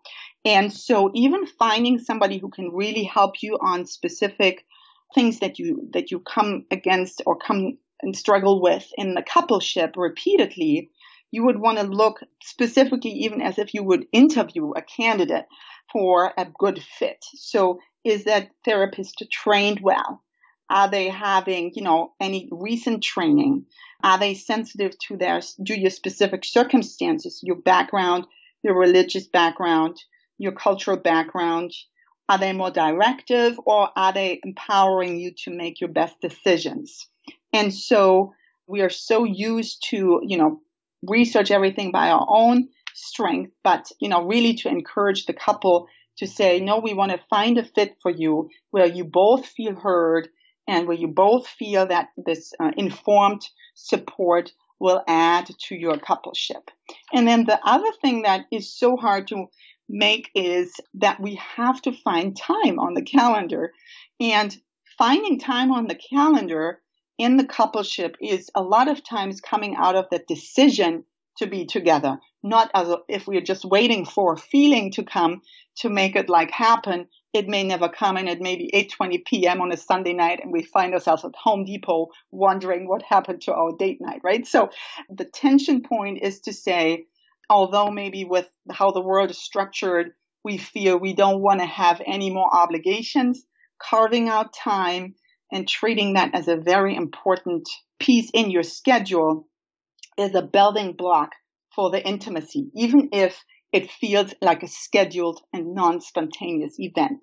[0.45, 4.64] And so even finding somebody who can really help you on specific
[5.14, 9.93] things that you, that you come against or come and struggle with in the coupleship
[9.97, 10.90] repeatedly,
[11.30, 15.47] you would want to look specifically even as if you would interview a candidate
[15.93, 17.24] for a good fit.
[17.34, 20.22] So is that therapist trained well?
[20.68, 23.66] Are they having, you know, any recent training?
[24.03, 28.26] Are they sensitive to their, to your specific circumstances, your background,
[28.62, 30.03] your religious background,
[30.38, 31.72] your cultural background?
[32.28, 37.08] Are they more directive or are they empowering you to make your best decisions?
[37.52, 38.32] And so
[38.66, 40.60] we are so used to, you know,
[41.06, 46.26] research everything by our own strength, but, you know, really to encourage the couple to
[46.26, 50.28] say, no, we want to find a fit for you where you both feel heard
[50.68, 53.42] and where you both feel that this uh, informed
[53.74, 56.68] support will add to your coupleship.
[57.12, 59.46] And then the other thing that is so hard to
[59.88, 63.72] make is that we have to find time on the calendar.
[64.20, 64.56] And
[64.98, 66.80] finding time on the calendar
[67.18, 71.04] in the coupleship is a lot of times coming out of the decision
[71.38, 75.40] to be together, not as if we're just waiting for a feeling to come
[75.76, 77.06] to make it like happen.
[77.32, 79.62] It may never come, and it may be 8:20 p.m.
[79.62, 83.54] on a Sunday night, and we find ourselves at Home Depot wondering what happened to
[83.54, 84.46] our date night, right?
[84.46, 84.70] So
[85.08, 87.06] the tension point is to say,
[87.53, 92.00] although maybe with how the world is structured, we feel we don't want to have
[92.07, 93.44] any more obligations,
[93.80, 95.14] carving out time
[95.53, 97.68] and treating that as a very important
[98.00, 99.46] piece in your schedule
[100.16, 101.32] is a building block
[101.76, 107.20] for the intimacy, even if it feels like a scheduled and non-spontaneous event.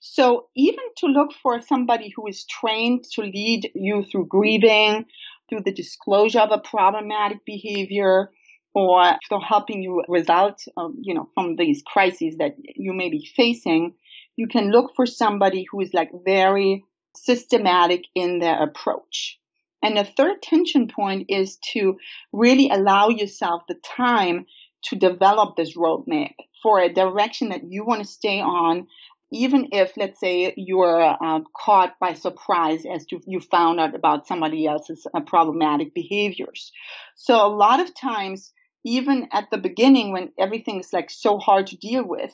[0.00, 5.06] So even to look for somebody who is trained to lead you through grieving,
[5.48, 8.30] through the disclosure of a problematic behavior,
[8.76, 13.26] or for helping you result, um, you know, from these crises that you may be
[13.34, 13.94] facing,
[14.36, 16.84] you can look for somebody who is like very
[17.16, 19.38] systematic in their approach.
[19.82, 21.96] And the third tension point is to
[22.34, 24.44] really allow yourself the time
[24.88, 28.88] to develop this roadmap for a direction that you want to stay on,
[29.32, 34.26] even if, let's say, you're uh, caught by surprise as to you found out about
[34.26, 36.72] somebody else's uh, problematic behaviors.
[37.14, 38.52] So a lot of times,
[38.86, 42.32] even at the beginning when everything's like so hard to deal with,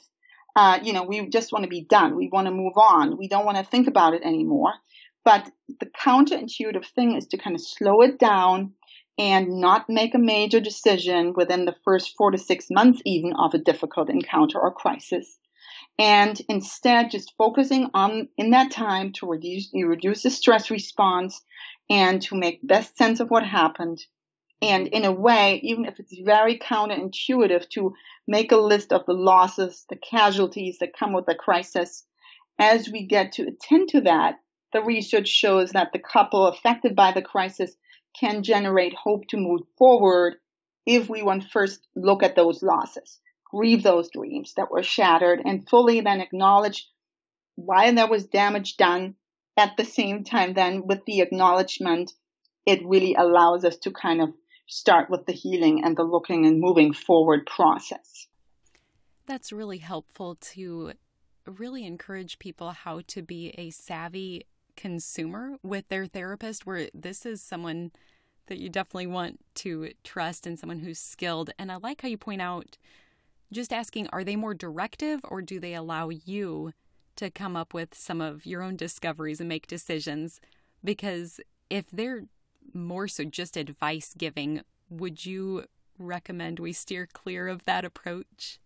[0.54, 2.14] uh, you know, we just want to be done.
[2.14, 3.16] We want to move on.
[3.16, 4.74] We don't want to think about it anymore.
[5.24, 5.50] But
[5.80, 8.74] the counterintuitive thing is to kind of slow it down
[9.18, 13.54] and not make a major decision within the first four to six months even of
[13.54, 15.38] a difficult encounter or crisis.
[15.98, 21.40] And instead just focusing on in that time to reduce, reduce the stress response
[21.88, 24.04] and to make best sense of what happened
[24.62, 27.94] and in a way, even if it's very counterintuitive to
[28.28, 32.06] make a list of the losses, the casualties that come with the crisis,
[32.60, 34.36] as we get to attend to that,
[34.72, 37.74] the research shows that the couple affected by the crisis
[38.18, 40.34] can generate hope to move forward
[40.86, 45.68] if we want first look at those losses, grieve those dreams that were shattered, and
[45.68, 46.88] fully then acknowledge
[47.56, 49.16] why there was damage done.
[49.56, 52.12] At the same time, then with the acknowledgement,
[52.64, 54.30] it really allows us to kind of
[54.72, 58.26] start with the healing and the looking and moving forward process.
[59.26, 60.92] That's really helpful to
[61.46, 67.42] really encourage people how to be a savvy consumer with their therapist, where this is
[67.42, 67.92] someone
[68.46, 71.50] that you definitely want to trust and someone who's skilled.
[71.58, 72.78] And I like how you point out
[73.52, 76.72] just asking, are they more directive or do they allow you
[77.16, 80.40] to come up with some of your own discoveries and make decisions?
[80.82, 82.24] Because if they're
[82.74, 85.64] more so just advice giving, would you
[85.98, 88.58] recommend we steer clear of that approach?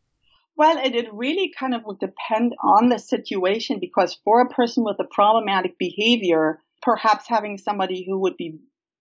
[0.56, 4.84] Well, it, it really kind of would depend on the situation because for a person
[4.84, 8.58] with a problematic behavior, perhaps having somebody who would be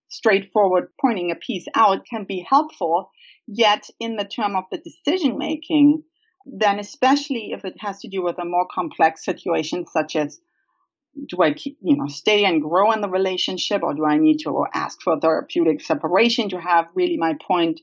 [0.08, 3.10] straightforward pointing a piece out can be helpful.
[3.46, 6.02] Yet in the term of the decision making,
[6.44, 10.40] then especially if it has to do with a more complex situation such as
[11.28, 14.38] do I keep, you know, stay and grow in the relationship or do I need
[14.40, 17.80] to ask for therapeutic separation to have really my point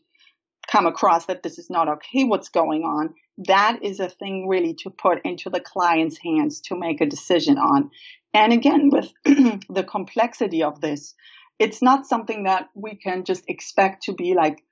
[0.68, 3.14] come across that this is not okay what's going on?
[3.38, 7.58] That is a thing really to put into the client's hands to make a decision
[7.58, 7.90] on.
[8.34, 9.12] And again, with
[9.70, 11.14] the complexity of this,
[11.60, 14.64] it's not something that we can just expect to be like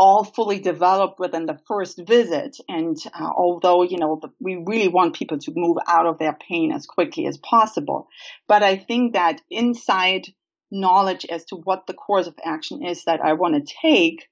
[0.00, 2.56] all fully developed within the first visit.
[2.70, 6.72] And uh, although, you know, we really want people to move out of their pain
[6.72, 8.08] as quickly as possible.
[8.48, 10.28] But I think that inside
[10.70, 14.26] knowledge as to what the course of action is that I want to take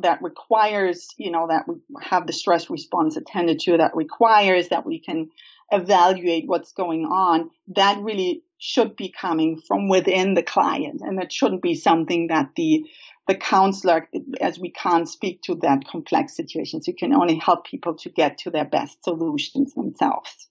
[0.00, 4.86] that requires, you know, that we have the stress response attended to, that requires that
[4.86, 5.28] we can
[5.70, 11.02] evaluate what's going on, that really should be coming from within the client.
[11.02, 12.86] And that shouldn't be something that the
[13.30, 14.08] the counselor,
[14.40, 18.38] as we can't speak to that complex situations, you can only help people to get
[18.38, 20.48] to their best solutions themselves.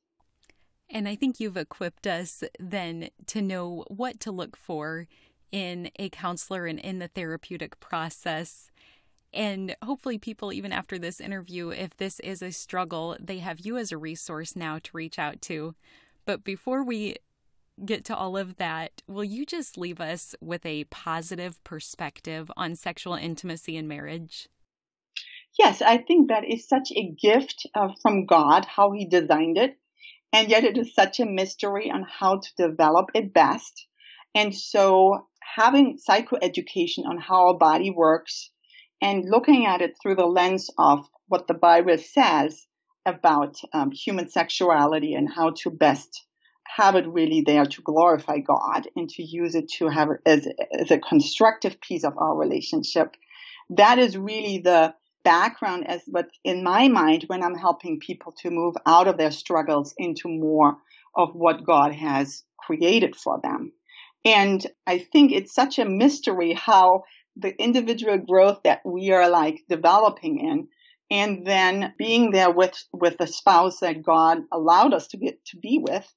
[0.90, 5.08] And I think you've equipped us then to know what to look for
[5.52, 8.72] in a counselor and in the therapeutic process.
[9.34, 13.76] And hopefully, people, even after this interview, if this is a struggle, they have you
[13.76, 15.76] as a resource now to reach out to.
[16.26, 17.18] But before we
[17.86, 22.76] get to all of that, will you just leave us with a positive perspective on
[22.76, 24.48] sexual intimacy in marriage?
[25.58, 29.78] Yes, I think that is such a gift uh, from God, how He designed it.
[30.32, 33.88] And yet it is such a mystery on how to develop it best.
[34.36, 38.52] And so having psychoeducation on how our body works
[39.02, 42.68] and looking at it through the lens of what the Bible says
[43.06, 46.26] about um, human sexuality and how to best
[46.76, 50.48] have it really there to glorify God and to use it to have as,
[50.80, 53.16] as a constructive piece of our relationship.
[53.72, 54.94] That is really the
[55.24, 59.32] background as what's in my mind when I'm helping people to move out of their
[59.32, 60.78] struggles into more
[61.16, 63.72] of what God has created for them.
[64.24, 67.04] And I think it's such a mystery how
[67.36, 70.68] the individual growth that we are like developing in
[71.10, 75.58] and then being there with with the spouse that God allowed us to get to
[75.58, 76.08] be with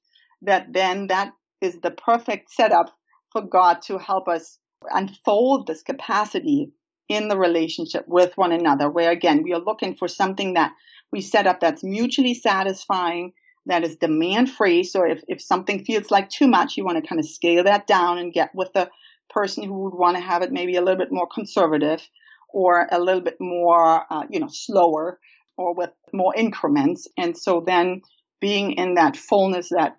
[0.43, 2.93] that then that is the perfect setup
[3.31, 6.71] for God to help us unfold this capacity
[7.09, 10.73] in the relationship with one another, where again, we are looking for something that
[11.11, 13.33] we set up that's mutually satisfying,
[13.65, 14.83] that is demand free.
[14.83, 17.87] So if, if something feels like too much, you want to kind of scale that
[17.87, 18.89] down and get with the
[19.29, 22.01] person who would want to have it maybe a little bit more conservative
[22.49, 25.19] or a little bit more, uh, you know, slower
[25.57, 27.07] or with more increments.
[27.17, 28.01] And so then
[28.41, 29.97] being in that fullness that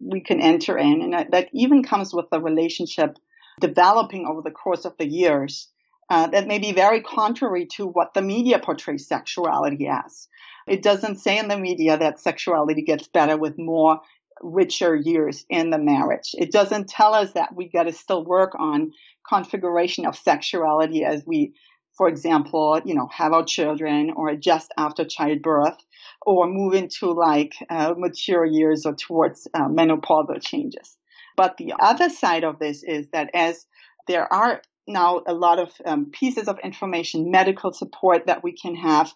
[0.00, 1.02] we can enter in.
[1.02, 3.16] And that, that even comes with the relationship
[3.60, 5.68] developing over the course of the years.
[6.08, 10.26] Uh, that may be very contrary to what the media portrays sexuality as.
[10.66, 14.00] It doesn't say in the media that sexuality gets better with more
[14.42, 16.34] richer years in the marriage.
[16.36, 18.92] It doesn't tell us that we got to still work on
[19.28, 21.54] configuration of sexuality as we,
[22.00, 25.76] for example, you know, have our children or just after childbirth
[26.22, 30.96] or move into like uh, mature years or towards uh, menopausal changes.
[31.36, 33.66] But the other side of this is that as
[34.08, 38.76] there are now a lot of um, pieces of information, medical support that we can
[38.76, 39.12] have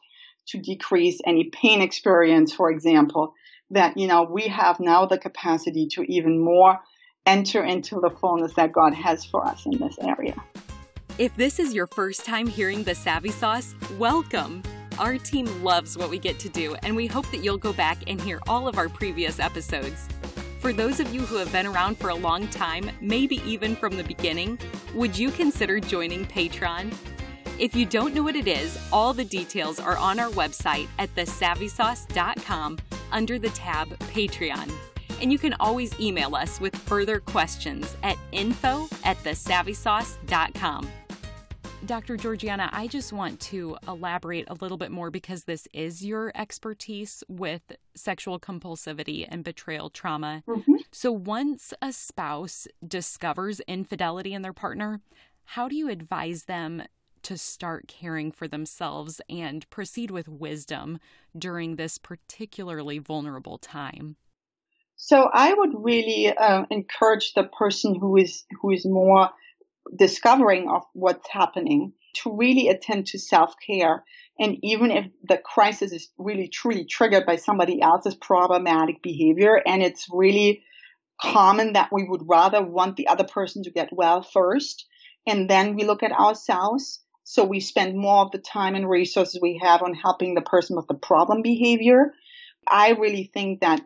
[0.48, 3.32] to decrease any pain experience, for example,
[3.70, 6.80] that, you know, we have now the capacity to even more
[7.24, 10.34] enter into the fullness that God has for us in this area.
[11.16, 14.64] If this is your first time hearing the Savvy Sauce, welcome.
[14.98, 17.98] Our team loves what we get to do, and we hope that you'll go back
[18.08, 20.08] and hear all of our previous episodes.
[20.58, 23.96] For those of you who have been around for a long time, maybe even from
[23.96, 24.58] the beginning,
[24.92, 26.92] would you consider joining Patreon?
[27.60, 31.14] If you don't know what it is, all the details are on our website at
[31.14, 32.78] thesavvysauce.com
[33.12, 34.68] under the tab Patreon.
[35.22, 40.90] And you can always email us with further questions at info at thesavvysauce.com.
[41.86, 42.16] Dr.
[42.16, 47.22] Georgianna, I just want to elaborate a little bit more because this is your expertise
[47.28, 47.60] with
[47.94, 50.42] sexual compulsivity and betrayal trauma.
[50.48, 50.76] Mm-hmm.
[50.92, 55.00] So, once a spouse discovers infidelity in their partner,
[55.44, 56.84] how do you advise them
[57.24, 60.98] to start caring for themselves and proceed with wisdom
[61.36, 64.16] during this particularly vulnerable time?
[64.96, 69.28] So, I would really uh, encourage the person who is who is more
[69.94, 74.04] discovering of what's happening to really attend to self-care.
[74.38, 79.82] And even if the crisis is really truly triggered by somebody else's problematic behavior and
[79.82, 80.62] it's really
[81.20, 84.86] common that we would rather want the other person to get well first
[85.26, 89.40] and then we look at ourselves So we spend more of the time and resources
[89.40, 92.12] we have on helping the person with the problem behavior.
[92.68, 93.80] I really think that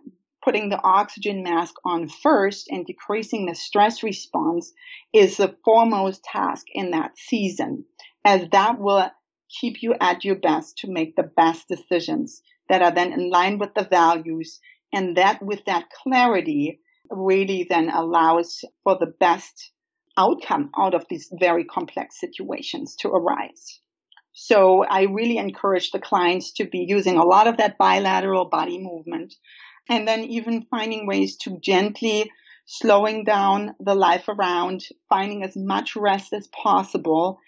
[0.49, 4.73] putting the oxygen mask on first and decreasing the stress response
[5.13, 7.85] is the foremost task in that season,
[8.25, 9.11] as that will
[9.61, 12.41] keep you at your best to make the best decisions
[12.71, 14.59] that are then in line with the values.
[14.91, 16.81] And that with that clarity
[17.11, 19.73] really then allows for the best
[20.17, 23.81] outcome out of these very complex situations to arise.
[24.33, 28.79] So I really encourage the clients to be using a lot of that bilateral body
[28.79, 29.35] movement
[29.89, 32.31] and then even finding ways to gently
[32.67, 37.41] slowing down the life around, finding as much rest as possible.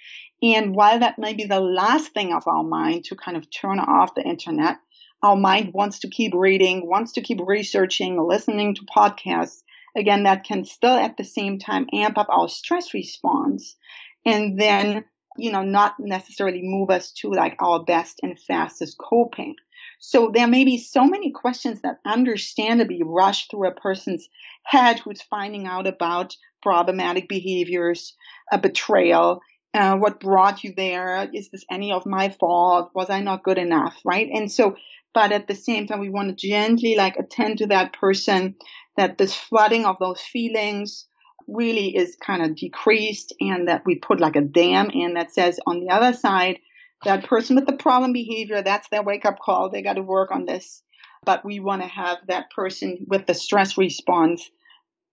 [0.43, 3.79] And while that may be the last thing of our mind to kind of turn
[3.79, 4.79] off the internet,
[5.23, 9.63] our mind wants to keep reading, wants to keep researching, listening to podcasts.
[9.95, 13.77] Again, that can still at the same time amp up our stress response
[14.25, 15.05] and then,
[15.37, 19.57] you know, not necessarily move us to like our best and fastest coping.
[20.01, 24.29] So there may be so many questions that understandably rush through a person's
[24.65, 28.15] head who's finding out about problematic behaviors,
[28.51, 29.41] a betrayal,
[29.73, 31.29] uh, what brought you there?
[31.33, 32.91] Is this any of my fault?
[32.95, 33.97] Was I not good enough?
[34.05, 34.29] Right?
[34.33, 34.77] And so,
[35.15, 38.57] but at the same time, we want to gently like attend to that person
[38.97, 41.07] that this flooding of those feelings
[41.47, 45.59] really is kind of decreased and that we put like a dam in that says
[45.67, 46.59] on the other side,
[47.05, 49.71] that person with the problem behavior, that's their wake up call.
[49.71, 50.83] They got to work on this.
[51.25, 54.51] But we want to have that person with the stress response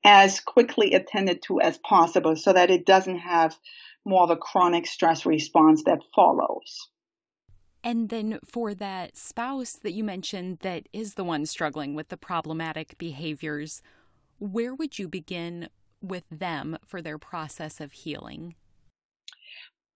[0.04, 3.58] as quickly attended to as possible so that it doesn't have
[4.06, 6.88] more of a chronic stress response that follows.
[7.84, 12.18] And then for that spouse that you mentioned that is the one struggling with the
[12.18, 13.82] problematic behaviors,
[14.40, 15.70] where would you begin
[16.02, 18.56] with them for their process of healing?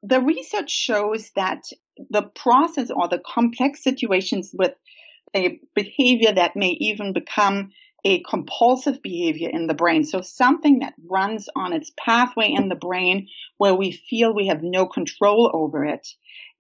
[0.04, 1.64] The research shows that
[2.10, 4.74] the process or the complex situations with
[5.36, 7.72] a behavior that may even become
[8.04, 10.04] a compulsive behavior in the brain.
[10.04, 13.28] So something that runs on its pathway in the brain
[13.58, 16.08] where we feel we have no control over it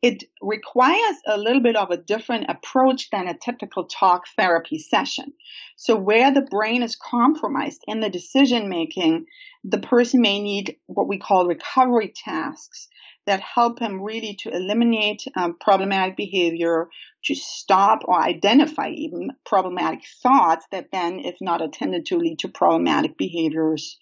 [0.01, 5.31] it requires a little bit of a different approach than a typical talk therapy session.
[5.75, 9.27] So where the brain is compromised in the decision making,
[9.63, 12.87] the person may need what we call recovery tasks
[13.25, 16.87] that help him really to eliminate um, problematic behavior,
[17.25, 22.47] to stop or identify even problematic thoughts that then, if not attended to, lead to
[22.47, 23.99] problematic behaviors.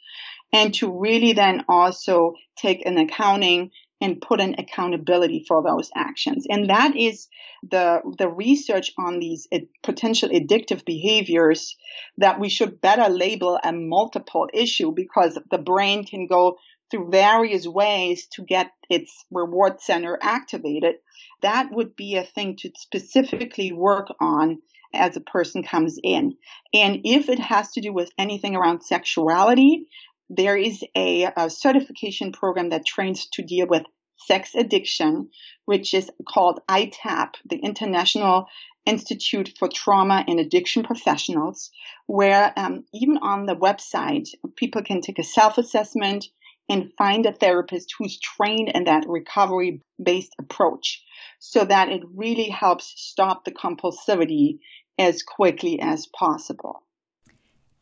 [0.52, 6.46] And to really then also take an accounting and put an accountability for those actions.
[6.50, 7.28] And that is
[7.70, 9.48] the, the research on these
[9.84, 11.76] potential addictive behaviors
[12.18, 16.58] that we should better label a multiple issue because the brain can go
[16.90, 20.96] through various ways to get its reward center activated.
[21.42, 24.62] That would be a thing to specifically work on
[24.94, 26.36] as a person comes in.
[26.74, 29.86] And if it has to do with anything around sexuality,
[30.30, 33.84] there is a, a, certification program that trains to deal with
[34.18, 35.30] sex addiction,
[35.66, 38.46] which is called ITAP, the International
[38.86, 41.72] Institute for Trauma and Addiction Professionals,
[42.06, 46.26] where um, even on the website, people can take a self-assessment
[46.70, 51.04] and find a therapist who's trained in that recovery based approach
[51.40, 54.60] so that it really helps stop the compulsivity
[54.98, 56.84] as quickly as possible.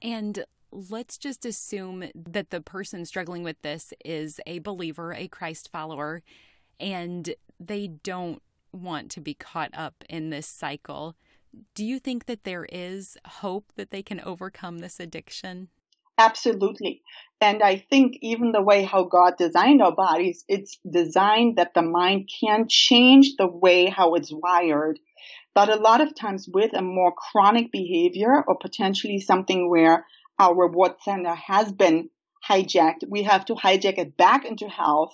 [0.02, 5.70] And let's just assume that the person struggling with this is a believer, a Christ
[5.72, 6.22] follower,
[6.80, 11.16] and they don't want to be caught up in this cycle.
[11.74, 15.70] Do you think that there is hope that they can overcome this addiction?
[16.18, 17.02] Absolutely.
[17.40, 21.84] And I think even the way how God designed our bodies, it's designed that the
[21.84, 25.00] mind can change the way how it's wired.
[25.54, 30.06] But a lot of times with a more chronic behavior or potentially something where
[30.40, 32.10] our reward center has been
[32.48, 33.04] hijacked.
[33.08, 35.14] We have to hijack it back into health.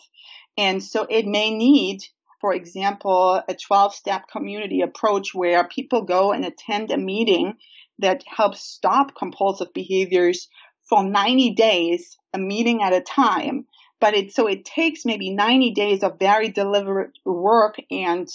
[0.57, 2.01] And so it may need,
[2.39, 7.55] for example, a 12 step community approach where people go and attend a meeting
[7.99, 10.47] that helps stop compulsive behaviors
[10.93, 13.65] for 90 days, a meeting at a time.
[13.99, 18.27] But it, so it takes maybe 90 days of very deliberate work and,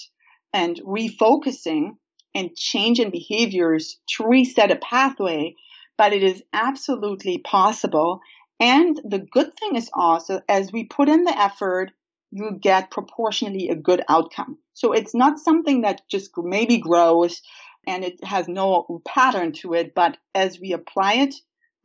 [0.53, 1.97] and refocusing
[2.35, 5.55] and change in behaviors to reset a pathway
[5.99, 8.21] but it is absolutely possible.
[8.61, 11.91] And the good thing is also, as we put in the effort,
[12.31, 14.59] you get proportionally a good outcome.
[14.75, 17.43] So it's not something that just maybe grows
[17.87, 21.35] and it has no pattern to it, but as we apply it,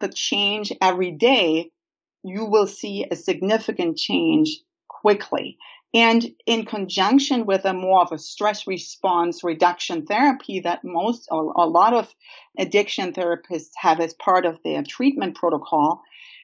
[0.03, 1.71] the change every day,
[2.23, 5.57] you will see a significant change quickly.
[5.93, 11.53] And in conjunction with a more of a stress response reduction therapy that most, or
[11.55, 12.13] a lot of
[12.57, 16.01] addiction therapists have as part of their treatment protocol,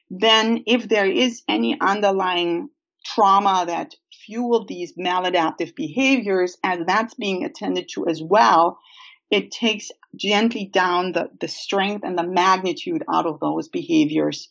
[0.09, 2.69] then if there is any underlying
[3.05, 3.95] trauma that
[4.25, 8.79] fueled these maladaptive behaviors and that's being attended to as well,
[9.31, 14.49] it takes gently down the, the strength and the magnitude out of those behaviors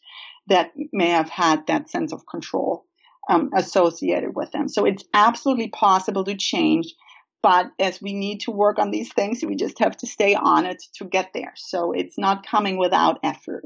[0.48, 2.84] that may have had that sense of control
[3.28, 4.68] um, associated with them.
[4.68, 6.94] So it's absolutely possible to change.
[7.42, 10.66] But as we need to work on these things, we just have to stay on
[10.66, 11.52] it to get there.
[11.56, 13.64] So it's not coming without effort.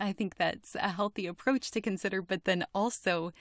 [0.00, 2.22] I think that's a healthy approach to consider.
[2.22, 3.32] But then also,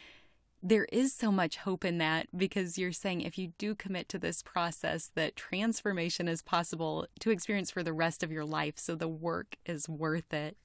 [0.66, 4.18] there is so much hope in that because you're saying if you do commit to
[4.18, 8.76] this process, that transformation is possible to experience for the rest of your life.
[8.78, 10.56] So the work is worth it.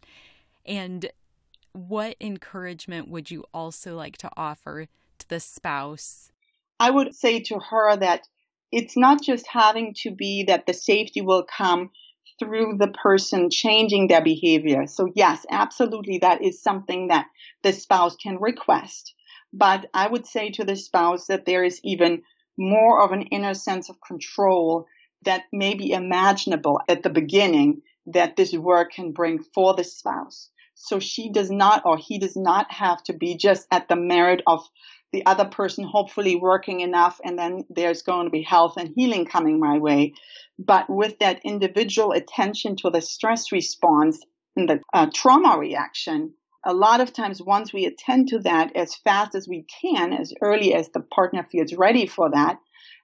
[0.65, 1.11] And
[1.73, 4.87] what encouragement would you also like to offer
[5.19, 6.31] to the spouse?
[6.79, 8.23] I would say to her that
[8.71, 11.91] it's not just having to be that the safety will come
[12.39, 14.87] through the person changing their behavior.
[14.87, 17.27] So yes, absolutely, that is something that
[17.65, 19.15] the spouse can request.
[19.53, 22.23] But I would say to the spouse that there is even
[22.57, 24.87] more of an inner sense of control
[25.23, 30.51] that may be imaginable at the beginning that this work can bring for the spouse.
[30.75, 34.43] So she does not or he does not have to be just at the merit
[34.47, 34.69] of
[35.13, 39.25] the other person hopefully working enough and then there's going to be health and healing
[39.25, 40.13] coming my way.
[40.59, 44.21] But with that individual attention to the stress response
[44.55, 46.35] and the uh, trauma reaction,
[46.65, 50.33] a lot of times once we attend to that as fast as we can, as
[50.43, 52.59] early as the partner feels ready for that,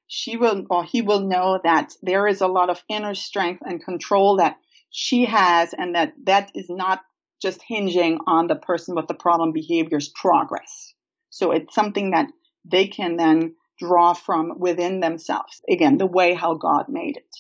[0.07, 3.84] she will or he will know that there is a lot of inner strength and
[3.84, 4.57] control that
[4.90, 7.00] she has and that that is not
[7.40, 10.94] just hinging on the person with the problem behavior's progress.
[11.30, 12.28] So it's something that
[12.64, 15.61] they can then draw from within themselves.
[15.68, 17.36] Again, the way how God made it.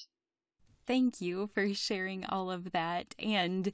[0.86, 3.14] Thank you for sharing all of that.
[3.18, 3.72] And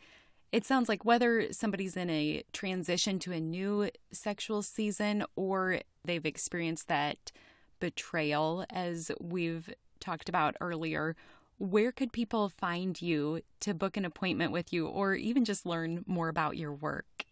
[0.52, 6.26] it sounds like whether somebody's in a transition to a new sexual season or they've
[6.26, 7.32] experienced that
[7.78, 11.14] betrayal, as we've talked about earlier,
[11.58, 16.04] where could people find you to book an appointment with you or even just learn
[16.06, 17.24] more about your work?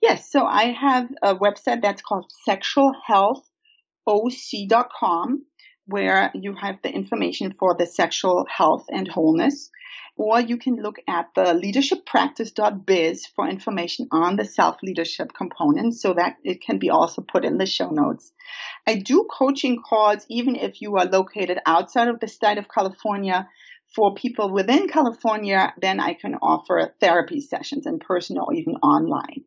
[0.00, 5.44] Yes, so I have a website that's called sexualhealthoc.com
[5.86, 9.70] where you have the information for the sexual health and wholeness.
[10.20, 16.12] Or you can look at the leadershippractice.biz for information on the self leadership component so
[16.12, 18.30] that it can be also put in the show notes.
[18.86, 23.48] I do coaching calls even if you are located outside of the state of California.
[23.96, 29.44] For people within California, then I can offer therapy sessions in person or even online.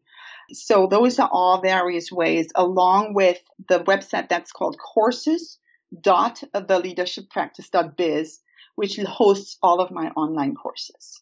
[0.53, 3.37] So those are all various ways along with
[3.69, 5.59] the website that's called courses
[6.01, 8.39] dot the leadership practice dot biz,
[8.75, 11.21] which hosts all of my online courses.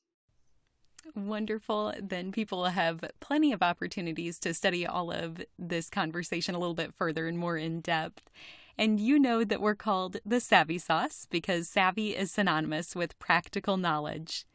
[1.15, 1.93] Wonderful.
[1.99, 6.93] Then people have plenty of opportunities to study all of this conversation a little bit
[6.93, 8.29] further and more in depth.
[8.77, 13.77] And you know that we're called the Savvy Sauce because savvy is synonymous with practical
[13.77, 14.45] knowledge.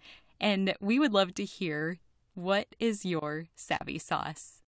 [0.41, 1.99] And we would love to hear
[2.35, 4.63] what is your savvy sauce?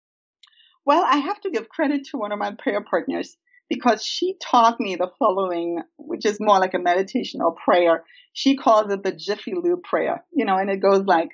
[0.84, 3.36] Well, I have to give credit to one of my prayer partners
[3.68, 8.04] because she taught me the following, which is more like a meditation or prayer.
[8.32, 11.30] She calls it the Jiffy Lube prayer, you know, and it goes like,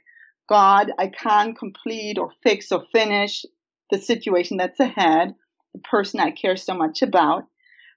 [0.48, 3.44] God, I can't complete or fix or finish
[3.90, 5.34] the situation that's ahead,
[5.72, 7.44] the person I care so much about,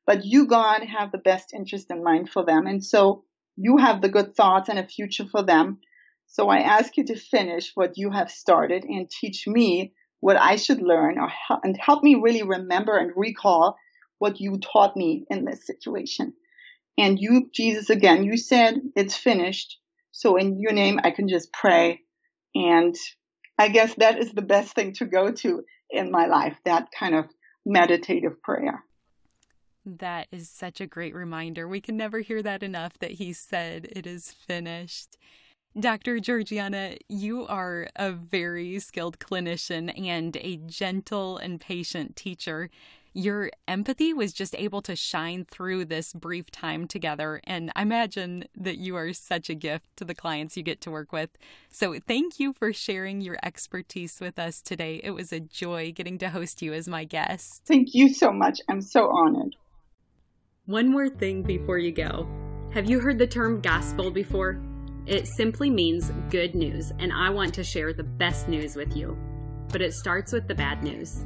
[0.06, 2.68] but you, God, have the best interest in mind for them.
[2.68, 3.24] And so
[3.56, 5.80] you have the good thoughts and a future for them.
[6.28, 10.56] So I ask you to finish what you have started and teach me what I
[10.56, 13.78] should learn or, help, and help me really remember and recall
[14.24, 16.32] what you taught me in this situation.
[16.98, 19.80] And you, Jesus, again, you said it's finished.
[20.12, 22.00] So in your name, I can just pray.
[22.56, 22.96] And
[23.60, 27.16] I guess that is the best thing to go to in my life, that kind
[27.16, 27.26] of
[27.66, 28.86] meditative prayer.
[29.86, 31.68] That is such a great reminder.
[31.68, 35.18] We can never hear that enough that he said it is finished.
[35.78, 36.20] Dr.
[36.20, 42.70] Georgianna, you are a very skilled clinician and a gentle and patient teacher
[43.14, 47.40] your empathy was just able to shine through this brief time together.
[47.46, 50.92] And I imagine that you are such a gift to the clients you get to
[50.92, 51.30] work with.
[51.70, 55.00] So thank you for sharing your expertise with us today.
[55.04, 57.62] It was a joy getting to host you as my guest.
[57.66, 58.60] Thank you so much.
[58.68, 59.56] I'm so honored.
[60.66, 62.28] One more thing before you go.
[62.74, 64.60] Have you heard the term gospel before?
[65.06, 69.18] It simply means good news, and I want to share the best news with you.
[69.68, 71.26] But it starts with the bad news.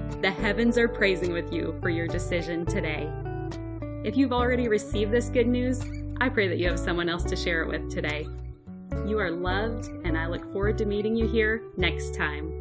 [0.21, 3.09] The heavens are praising with you for your decision today.
[4.03, 5.83] If you've already received this good news,
[6.19, 8.27] I pray that you have someone else to share it with today.
[9.07, 12.60] You are loved, and I look forward to meeting you here next time.